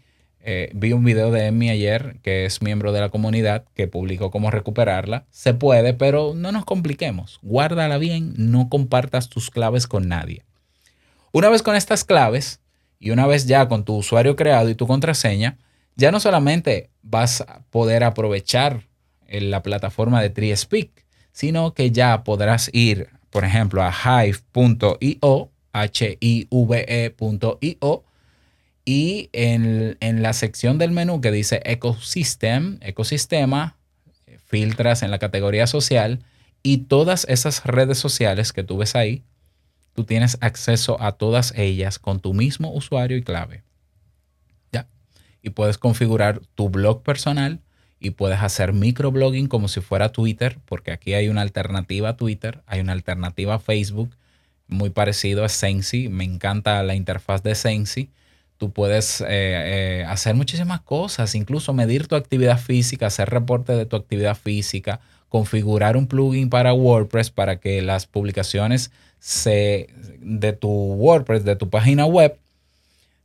eh, 0.47 0.69
vi 0.75 0.93
un 0.93 1.03
video 1.03 1.31
de 1.31 1.47
Emmy 1.47 1.71
ayer, 1.71 2.17
que 2.21 2.45
es 2.45 2.61
miembro 2.61 2.91
de 2.91 2.99
la 2.99 3.09
comunidad, 3.09 3.65
que 3.73 3.88
publicó 3.88 4.29
cómo 4.29 4.51
recuperarla. 4.51 5.25
Se 5.31 5.55
puede, 5.55 5.95
pero 5.95 6.33
no 6.35 6.51
nos 6.51 6.65
compliquemos. 6.65 7.39
Guárdala 7.41 7.97
bien, 7.97 8.35
no 8.38 8.69
compartas 8.69 9.27
tus 9.27 9.49
claves 9.49 9.88
con 9.88 10.07
nadie. 10.07 10.43
Una 11.31 11.49
vez 11.49 11.63
con 11.63 11.75
estas 11.75 12.03
claves 12.03 12.59
y 12.99 13.12
una 13.12 13.27
vez 13.27 13.45
ya 13.45 13.67
con 13.67 13.86
tu 13.86 13.95
usuario 13.95 14.36
creado 14.36 14.69
y 14.69 14.75
tu 14.75 14.88
contraseña, 14.88 15.58
ya 15.95 16.12
no 16.12 16.19
solamente 16.19 16.89
vas 17.01 17.41
a 17.41 17.62
poder 17.69 18.03
aprovechar 18.03 18.88
la 19.27 19.63
plataforma 19.63 20.21
de 20.21 20.29
TreeSpeak, 20.29 21.05
sino 21.31 21.73
que 21.73 21.91
ya 21.91 22.23
podrás 22.23 22.69
ir, 22.73 23.10
por 23.29 23.43
ejemplo, 23.43 23.84
a 23.84 23.91
hive.io, 24.25 25.51
h-i-v-e.io, 25.73 26.45
y 28.86 29.29
en, 29.34 30.21
la 30.21 30.34
sección 30.34 30.77
del 30.77 30.91
menú 30.91 31.19
que 31.19 31.31
dice 31.31 31.62
Ecosystem, 31.65 32.77
ecosistema, 32.81 33.77
filtras 34.45 35.01
en 35.01 35.10
la 35.10 35.17
categoría 35.17 35.65
social 35.65 36.19
y 36.62 36.77
todas 36.77 37.25
esas 37.27 37.65
redes 37.65 37.97
sociales 37.97 38.53
que 38.53 38.63
tú 38.63 38.77
ves 38.77 38.95
ahí, 38.95 39.23
tú 39.95 40.03
tienes 40.03 40.38
acceso 40.41 41.01
a 41.01 41.13
todas 41.13 41.53
ellas 41.55 41.97
con 41.97 42.19
tu 42.19 42.36
mismo 42.36 42.71
usuario 42.71 43.17
y 43.17 43.23
clave. 43.23 43.63
¿Ya? 44.71 44.88
Y 45.41 45.49
puedes 45.49 45.79
configurar 45.79 46.41
tu 46.53 46.69
blog 46.69 47.01
personal 47.01 47.62
y 47.99 48.12
puedes 48.12 48.39
hacer 48.39 48.73
microblogging 48.73 49.47
como 49.47 49.67
si 49.67 49.81
fuera 49.81 50.12
Twitter, 50.12 50.60
porque 50.65 50.91
aquí 50.91 51.15
hay 51.15 51.29
una 51.29 51.41
alternativa 51.41 52.10
a 52.10 52.17
Twitter, 52.17 52.62
hay 52.67 52.81
una 52.81 52.91
alternativa 52.91 53.55
a 53.55 53.60
Facebook, 53.60 54.15
muy 54.67 54.91
parecido 54.91 55.43
a 55.43 55.49
Sensi. 55.49 56.10
Me 56.10 56.23
encanta 56.23 56.84
la 56.84 56.93
interfaz 56.93 57.41
de 57.41 57.55
Sensi 57.55 58.12
Tú 58.58 58.71
puedes 58.71 59.19
eh, 59.21 59.25
eh, 59.27 60.05
hacer 60.08 60.34
muchísimas 60.34 60.79
cosas, 60.79 61.36
incluso 61.36 61.73
medir 61.73 62.08
tu 62.08 62.15
actividad 62.15 62.58
física, 62.58 63.08
hacer 63.08 63.29
reporte 63.29 63.73
de 63.73 63.86
tu 63.86 63.97
actividad 63.97 64.38
física, 64.38 65.01
configurar 65.29 65.97
un 65.97 66.07
plugin 66.07 66.49
para 66.49 66.73
WordPress 66.73 67.29
para 67.29 67.59
que 67.59 67.81
las 67.81 68.05
publicaciones 68.05 68.91
se, 69.19 69.88
de 70.19 70.53
tu 70.53 70.69
WordPress, 70.69 71.43
de 71.43 71.55
tu 71.55 71.69
página 71.69 72.05
web, 72.05 72.38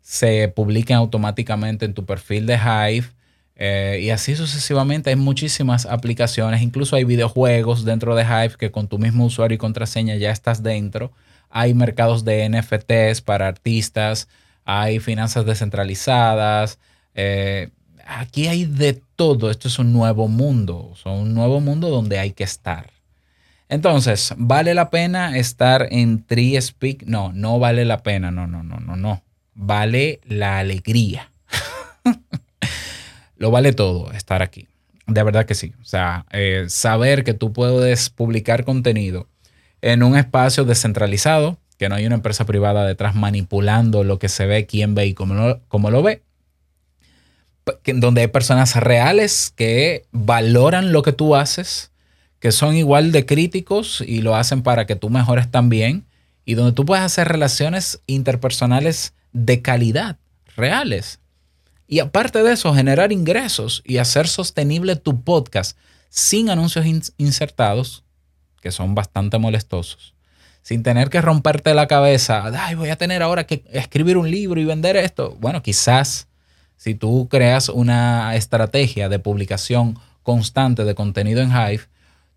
se 0.00 0.48
publiquen 0.48 0.96
automáticamente 0.96 1.84
en 1.84 1.94
tu 1.94 2.04
perfil 2.04 2.46
de 2.46 2.54
Hive. 2.54 3.08
Eh, 3.56 4.00
y 4.02 4.10
así 4.10 4.36
sucesivamente 4.36 5.10
hay 5.10 5.16
muchísimas 5.16 5.84
aplicaciones, 5.84 6.62
incluso 6.62 6.96
hay 6.96 7.04
videojuegos 7.04 7.84
dentro 7.84 8.14
de 8.14 8.22
Hive 8.24 8.56
que 8.58 8.70
con 8.70 8.88
tu 8.88 8.98
mismo 8.98 9.26
usuario 9.26 9.56
y 9.56 9.58
contraseña 9.58 10.16
ya 10.16 10.30
estás 10.30 10.62
dentro. 10.62 11.12
Hay 11.50 11.74
mercados 11.74 12.24
de 12.24 12.48
NFTs 12.48 13.20
para 13.20 13.48
artistas 13.48 14.28
hay 14.64 15.00
finanzas 15.00 15.46
descentralizadas. 15.46 16.78
Eh, 17.14 17.70
aquí 18.10 18.48
hay 18.48 18.64
de 18.64 19.00
todo. 19.16 19.50
Esto 19.50 19.68
es 19.68 19.78
un 19.78 19.92
nuevo 19.92 20.28
mundo. 20.28 20.92
Es 20.94 21.06
un 21.06 21.34
nuevo 21.34 21.60
mundo 21.60 21.88
donde 21.88 22.18
hay 22.18 22.32
que 22.32 22.44
estar. 22.44 22.90
Entonces, 23.68 24.34
¿vale 24.36 24.74
la 24.74 24.90
pena 24.90 25.38
estar 25.38 25.86
en 25.90 26.24
TreeSpeak? 26.24 27.04
No, 27.04 27.32
no 27.32 27.58
vale 27.58 27.84
la 27.84 28.02
pena. 28.02 28.30
No, 28.30 28.46
no, 28.46 28.62
no, 28.62 28.80
no, 28.80 28.96
no. 28.96 29.22
Vale 29.54 30.20
la 30.24 30.58
alegría. 30.58 31.30
Lo 33.36 33.50
vale 33.50 33.72
todo 33.72 34.12
estar 34.12 34.42
aquí. 34.42 34.66
De 35.06 35.22
verdad 35.22 35.46
que 35.46 35.54
sí. 35.54 35.72
O 35.80 35.84
sea, 35.84 36.26
eh, 36.32 36.66
saber 36.68 37.24
que 37.24 37.34
tú 37.34 37.52
puedes 37.52 38.10
publicar 38.10 38.64
contenido 38.64 39.28
en 39.82 40.02
un 40.02 40.16
espacio 40.16 40.64
descentralizado, 40.64 41.58
que 41.78 41.88
no 41.88 41.94
hay 41.94 42.06
una 42.06 42.16
empresa 42.16 42.44
privada 42.44 42.86
detrás 42.86 43.14
manipulando 43.14 44.04
lo 44.04 44.18
que 44.18 44.28
se 44.28 44.46
ve, 44.46 44.66
quién 44.66 44.94
ve 44.94 45.06
y 45.06 45.14
cómo 45.14 45.34
lo, 45.34 45.90
lo 45.90 46.02
ve. 46.02 46.22
Donde 47.84 48.22
hay 48.22 48.26
personas 48.28 48.76
reales 48.76 49.52
que 49.54 50.04
valoran 50.12 50.92
lo 50.92 51.02
que 51.02 51.12
tú 51.12 51.34
haces, 51.34 51.90
que 52.38 52.52
son 52.52 52.76
igual 52.76 53.12
de 53.12 53.26
críticos 53.26 54.02
y 54.06 54.22
lo 54.22 54.36
hacen 54.36 54.62
para 54.62 54.86
que 54.86 54.96
tú 54.96 55.10
mejores 55.10 55.50
también. 55.50 56.06
Y 56.44 56.54
donde 56.54 56.72
tú 56.72 56.84
puedes 56.84 57.04
hacer 57.04 57.28
relaciones 57.28 58.00
interpersonales 58.06 59.14
de 59.32 59.62
calidad, 59.62 60.18
reales. 60.56 61.20
Y 61.86 62.00
aparte 62.00 62.42
de 62.42 62.52
eso, 62.52 62.74
generar 62.74 63.12
ingresos 63.12 63.82
y 63.84 63.98
hacer 63.98 64.28
sostenible 64.28 64.96
tu 64.96 65.22
podcast 65.22 65.76
sin 66.08 66.50
anuncios 66.50 66.86
insertados, 67.18 68.04
que 68.60 68.72
son 68.72 68.94
bastante 68.94 69.38
molestosos 69.38 70.14
sin 70.62 70.82
tener 70.82 71.10
que 71.10 71.20
romperte 71.20 71.74
la 71.74 71.86
cabeza, 71.86 72.44
ay, 72.54 72.74
voy 72.74 72.90
a 72.90 72.96
tener 72.96 73.22
ahora 73.22 73.44
que 73.44 73.64
escribir 73.70 74.16
un 74.16 74.30
libro 74.30 74.60
y 74.60 74.64
vender 74.64 74.96
esto. 74.96 75.36
Bueno, 75.40 75.62
quizás 75.62 76.28
si 76.80 76.94
tú 76.94 77.28
creas 77.28 77.68
una 77.68 78.34
estrategia 78.36 79.10
de 79.10 79.18
publicación 79.18 79.98
constante 80.22 80.84
de 80.84 80.94
contenido 80.94 81.42
en 81.42 81.50
Hive, 81.50 81.82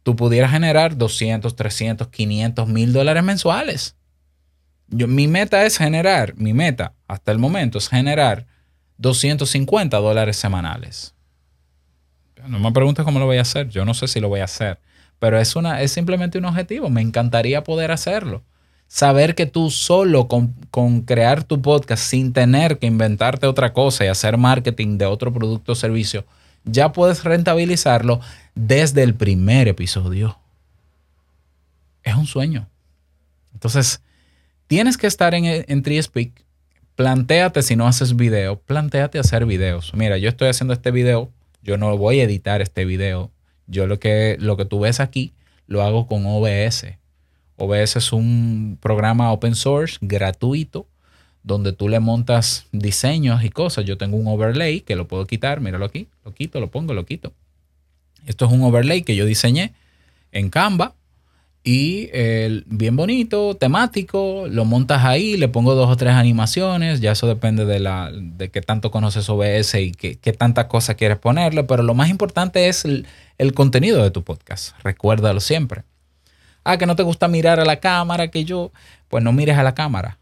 tú 0.04 0.18
pudieras 0.18 0.52
generar 0.52 0.98
200, 0.98 1.56
300, 1.56 2.10
500 2.10 2.68
mil 2.68 2.92
dólares 2.92 3.24
mensuales. 3.24 3.96
Yo, 4.90 5.08
mi 5.08 5.30
meta 5.30 5.66
es 5.66 5.78
generar, 5.78 6.36
mi 6.36 6.54
meta 6.54 6.94
hasta 7.08 7.32
el 7.32 7.40
momento 7.40 7.78
es 7.78 7.88
generar 7.88 8.46
250 8.98 9.96
dólares 9.98 10.36
semanales. 10.36 11.16
No 12.46 12.60
me 12.60 12.74
preguntes 12.74 13.06
cómo 13.06 13.20
lo 13.20 13.26
voy 13.26 13.38
a 13.38 13.44
hacer, 13.44 13.70
yo 13.70 13.86
no 13.86 13.94
sé 13.94 14.10
si 14.10 14.20
lo 14.20 14.28
voy 14.28 14.42
a 14.42 14.46
hacer 14.46 14.78
pero 15.24 15.40
es, 15.40 15.56
una, 15.56 15.82
es 15.82 15.94
simplemente 15.94 16.38
un 16.38 16.44
objetivo. 16.44 16.90
Me 16.90 17.00
encantaría 17.00 17.64
poder 17.64 17.92
hacerlo. 17.92 18.44
Saber 18.94 19.34
que 19.34 19.48
tú 19.48 19.72
solo 19.72 20.28
con, 20.28 21.02
crear 21.02 21.44
tu 21.44 21.64
podcast 21.64 22.04
sin 22.04 22.32
tener 22.32 22.78
que 22.78 22.86
inventarte 22.86 23.48
otra 23.48 23.74
cosa 23.74 24.06
y 24.06 24.08
hacer 24.08 24.38
marketing 24.38 25.00
de 25.00 25.08
otro 25.08 25.34
producto 25.34 25.72
o 25.72 25.76
servicio, 25.76 26.26
ya 26.64 26.92
puedes 26.92 27.24
rentabilizarlo 27.24 28.20
desde 28.54 29.02
el 29.02 29.16
primer 29.16 29.68
episodio. 29.68 30.38
Es 32.04 32.14
un 32.14 32.28
sueño. 32.28 32.70
Entonces, 33.56 34.00
tienes 34.68 34.96
que 34.98 35.08
estar 35.08 35.34
en, 35.34 35.46
en. 35.46 36.34
Plantéate 36.96 37.64
si 37.64 37.76
no 37.76 37.88
haces 37.88 38.16
video, 38.16 38.60
plantéate 38.60 39.18
hacer 39.18 39.48
videos. 39.48 39.92
Mira, 39.96 40.20
yo 40.20 40.30
estoy 40.30 40.50
haciendo 40.50 40.72
este 40.72 40.92
video, 40.92 41.32
yo 41.64 41.80
no 41.80 41.98
voy 41.98 42.20
a 42.20 42.26
editar 42.26 42.62
este 42.62 42.86
video. 42.86 43.32
Yo 43.66 43.88
lo 43.88 44.00
que, 44.00 44.38
lo 44.40 44.56
que 44.56 44.66
tú 44.66 44.82
ves 44.82 45.00
aquí 45.00 45.34
lo 45.66 45.82
hago 45.82 46.06
con 46.06 46.28
OBS. 46.28 46.86
OBS 47.63 47.97
es 47.97 48.13
un 48.13 48.78
programa 48.82 49.32
open 49.32 49.56
source 49.56 49.97
gratuito 50.02 50.88
donde 51.43 51.73
tú 51.73 51.89
le 51.89 51.99
montas 51.99 52.67
diseños 52.71 53.43
y 53.43 53.49
cosas. 53.49 53.86
Yo 53.86 53.97
tengo 53.97 54.17
un 54.17 54.28
overlay 54.28 54.82
que 54.82 54.95
lo 54.95 55.08
puedo 55.08 55.26
quitar, 55.26 55.60
míralo 55.60 55.86
aquí, 55.86 56.08
lo 56.23 56.34
quito, 56.34 56.60
lo 56.60 56.71
pongo, 56.71 56.93
lo 56.93 57.06
quito. 57.06 57.34
Esto 58.26 58.45
es 58.45 58.52
un 58.52 58.62
overlay 58.63 59.04
que 59.04 59.15
yo 59.15 59.26
diseñé 59.26 59.73
en 60.32 60.49
Canva 60.49 60.95
y 61.65 62.10
bien 62.65 62.97
bonito, 62.97 63.56
temático, 63.56 64.47
lo 64.49 64.65
montas 64.65 65.06
ahí, 65.06 65.38
le 65.38 65.47
pongo 65.47 65.76
dos 65.76 65.89
o 65.89 65.95
tres 65.95 66.13
animaciones, 66.13 66.99
ya 66.99 67.13
eso 67.13 67.26
depende 67.26 67.63
de, 67.63 67.80
la, 67.80 68.12
de 68.13 68.52
qué 68.52 68.62
tanto 68.62 68.91
conoces 68.91 69.30
OBS 69.30 69.76
y 69.76 69.91
qué, 69.93 70.17
qué 70.17 70.34
tantas 70.34 70.65
cosas 70.65 70.97
quieres 70.97 71.19
ponerle, 71.19 71.63
pero 71.63 71.82
lo 71.82 71.93
más 71.93 72.10
importante 72.10 72.67
es 72.67 72.84
el, 72.84 73.08
el 73.38 73.54
contenido 73.54 74.04
de 74.04 74.12
tu 74.12 74.23
podcast, 74.23 74.76
recuérdalo 74.84 75.39
siempre. 75.39 75.84
Ah, 76.63 76.78
que 76.78 76.86
no 76.86 76.95
te 76.95 77.04
gusta 77.04 77.28
mirar 77.28 77.60
a 77.60 77.65
la 77.65 77.80
cámara, 77.80 78.30
que 78.30 78.45
yo, 78.45 78.71
pues 79.10 79.23
no 79.23 79.32
mires 79.34 79.58
a 79.58 79.63
la 79.63 79.76
cámara 79.76 80.17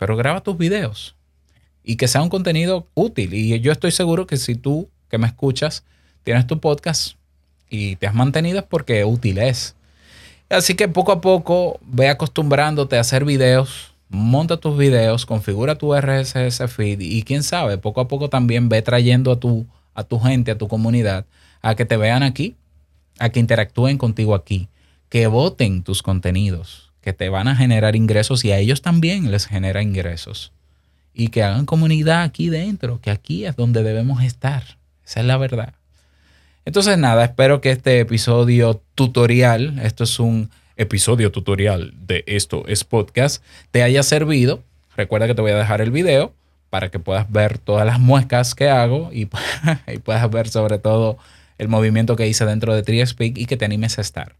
pero 0.00 0.16
graba 0.16 0.40
tus 0.40 0.56
videos 0.56 1.14
y 1.84 1.96
que 1.96 2.08
sea 2.08 2.22
un 2.22 2.30
contenido 2.30 2.86
útil. 2.94 3.34
Y 3.34 3.60
yo 3.60 3.70
estoy 3.70 3.90
seguro 3.90 4.26
que 4.26 4.38
si 4.38 4.54
tú 4.54 4.88
que 5.10 5.18
me 5.18 5.26
escuchas 5.26 5.84
tienes 6.24 6.46
tu 6.46 6.58
podcast 6.58 7.16
y 7.68 7.96
te 7.96 8.06
has 8.06 8.14
mantenido 8.14 8.60
es 8.60 8.64
porque 8.64 9.04
útil 9.04 9.36
es. 9.36 9.76
Así 10.48 10.74
que 10.74 10.88
poco 10.88 11.12
a 11.12 11.20
poco 11.20 11.78
ve 11.82 12.08
acostumbrándote 12.08 12.96
a 12.96 13.00
hacer 13.00 13.26
videos, 13.26 13.92
monta 14.08 14.56
tus 14.56 14.78
videos, 14.78 15.26
configura 15.26 15.76
tu 15.76 15.94
RSS 15.94 16.66
feed 16.68 17.00
y 17.00 17.22
quién 17.22 17.42
sabe, 17.42 17.76
poco 17.76 18.00
a 18.00 18.08
poco 18.08 18.30
también 18.30 18.70
ve 18.70 18.80
trayendo 18.80 19.30
a 19.30 19.38
tu, 19.38 19.66
a 19.94 20.02
tu 20.02 20.18
gente, 20.18 20.50
a 20.50 20.56
tu 20.56 20.66
comunidad, 20.66 21.26
a 21.60 21.74
que 21.74 21.84
te 21.84 21.98
vean 21.98 22.22
aquí, 22.22 22.56
a 23.20 23.28
que 23.28 23.38
interactúen 23.38 23.98
contigo 23.98 24.34
aquí, 24.34 24.68
que 25.08 25.28
voten 25.28 25.84
tus 25.84 26.02
contenidos, 26.02 26.90
que 27.02 27.12
te 27.12 27.28
van 27.28 27.46
a 27.46 27.54
generar 27.54 27.94
ingresos 27.94 28.44
y 28.44 28.50
a 28.50 28.58
ellos 28.58 28.82
también 28.82 29.30
les 29.30 29.46
genera 29.46 29.82
ingresos. 29.82 30.52
Y 31.12 31.28
que 31.28 31.42
hagan 31.42 31.66
comunidad 31.66 32.22
aquí 32.22 32.48
dentro, 32.48 33.00
que 33.00 33.10
aquí 33.10 33.44
es 33.44 33.56
donde 33.56 33.82
debemos 33.82 34.22
estar. 34.22 34.62
Esa 35.04 35.20
es 35.20 35.26
la 35.26 35.36
verdad. 35.36 35.74
Entonces 36.64 36.96
nada, 36.98 37.24
espero 37.24 37.60
que 37.60 37.70
este 37.70 38.00
episodio 38.00 38.82
tutorial, 38.94 39.78
esto 39.80 40.04
es 40.04 40.18
un 40.18 40.50
episodio 40.76 41.30
tutorial 41.30 41.92
de 41.94 42.24
esto 42.26 42.64
es 42.66 42.84
podcast, 42.84 43.42
te 43.70 43.82
haya 43.82 44.02
servido. 44.02 44.62
Recuerda 44.96 45.26
que 45.26 45.34
te 45.34 45.42
voy 45.42 45.50
a 45.52 45.56
dejar 45.56 45.82
el 45.82 45.90
video 45.90 46.32
para 46.70 46.90
que 46.90 46.98
puedas 46.98 47.30
ver 47.30 47.58
todas 47.58 47.84
las 47.84 48.00
muescas 48.00 48.54
que 48.54 48.70
hago 48.70 49.10
y 49.12 49.26
puedas 49.26 50.30
ver 50.30 50.48
sobre 50.48 50.78
todo 50.78 51.18
el 51.60 51.68
movimiento 51.68 52.16
que 52.16 52.26
hice 52.26 52.44
dentro 52.44 52.74
de 52.74 52.82
TreeSpeak 52.82 53.38
y 53.38 53.46
que 53.46 53.56
te 53.56 53.64
animes 53.64 53.98
a 53.98 54.00
estar. 54.00 54.36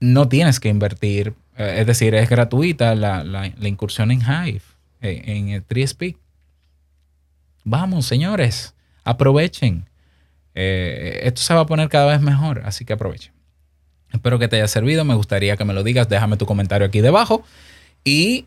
No 0.00 0.28
tienes 0.28 0.60
que 0.60 0.68
invertir 0.68 1.34
eh, 1.60 1.80
es 1.80 1.86
decir, 1.86 2.14
es 2.14 2.30
gratuita 2.30 2.94
la, 2.94 3.52
incursión 3.60 4.10
en 4.10 4.22
Hive, 4.22 4.62
eh, 5.02 5.22
en, 5.26 5.50
el 5.50 5.66
3Speak. 5.66 6.16
Vamos, 7.64 8.06
señores, 8.06 8.74
aprovechen. 9.04 9.84
Eh, 10.54 11.20
esto 11.24 11.42
se 11.42 11.52
va 11.52 11.60
a 11.60 11.66
poner 11.66 11.90
cada 11.90 12.06
vez 12.06 12.22
mejor, 12.22 12.62
así 12.64 12.86
que 12.86 12.94
aprovechen. 12.94 13.34
Espero 14.10 14.38
que 14.38 14.48
te 14.48 14.56
haya 14.56 14.68
servido. 14.68 15.04
Me 15.04 15.14
gustaría 15.14 15.58
que 15.58 15.66
me 15.66 15.74
lo 15.74 15.82
digas. 15.82 16.08
Déjame 16.08 16.38
tu 16.38 16.46
comentario 16.46 16.86
aquí 16.86 17.02
debajo. 17.02 17.44
Y 18.04 18.46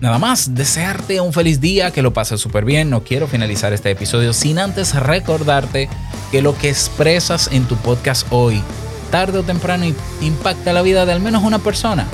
nada 0.00 0.18
más, 0.18 0.54
desearte 0.54 1.20
un 1.20 1.32
feliz 1.32 1.60
día, 1.60 1.90
que 1.90 2.02
lo 2.02 2.12
pases 2.12 2.40
súper 2.40 2.64
bien. 2.64 2.90
No 2.90 3.02
quiero 3.02 3.26
finalizar 3.26 3.72
este 3.72 3.90
episodio 3.90 4.32
sin 4.32 4.58
antes 4.58 4.94
recordarte 4.94 5.88
que 6.30 6.42
lo 6.42 6.56
que 6.56 6.68
expresas 6.68 7.48
en 7.52 7.64
tu 7.64 7.76
podcast 7.76 8.26
hoy, 8.30 8.62
tarde 9.10 9.38
o 9.38 9.42
temprano, 9.42 9.86
impacta 10.20 10.72
la 10.72 10.82
vida 10.82 11.06
de 11.06 11.12
al 11.12 11.20
menos 11.20 11.42
una 11.42 11.58
persona 11.58 12.06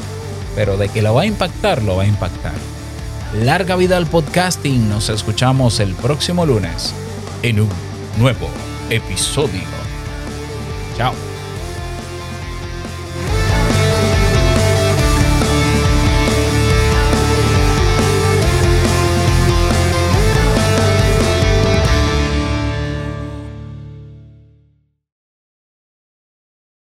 pero 0.54 0.76
de 0.76 0.88
que 0.88 1.02
lo 1.02 1.14
va 1.14 1.22
a 1.22 1.26
impactar, 1.26 1.82
lo 1.82 1.96
va 1.96 2.04
a 2.04 2.06
impactar. 2.06 2.52
Larga 3.42 3.76
vida 3.76 3.96
al 3.96 4.06
podcasting, 4.06 4.88
nos 4.88 5.08
escuchamos 5.08 5.80
el 5.80 5.94
próximo 5.94 6.46
lunes 6.46 6.94
en 7.42 7.60
un 7.60 7.68
nuevo 8.18 8.48
episodio. 8.90 9.62
Chao. 10.96 11.33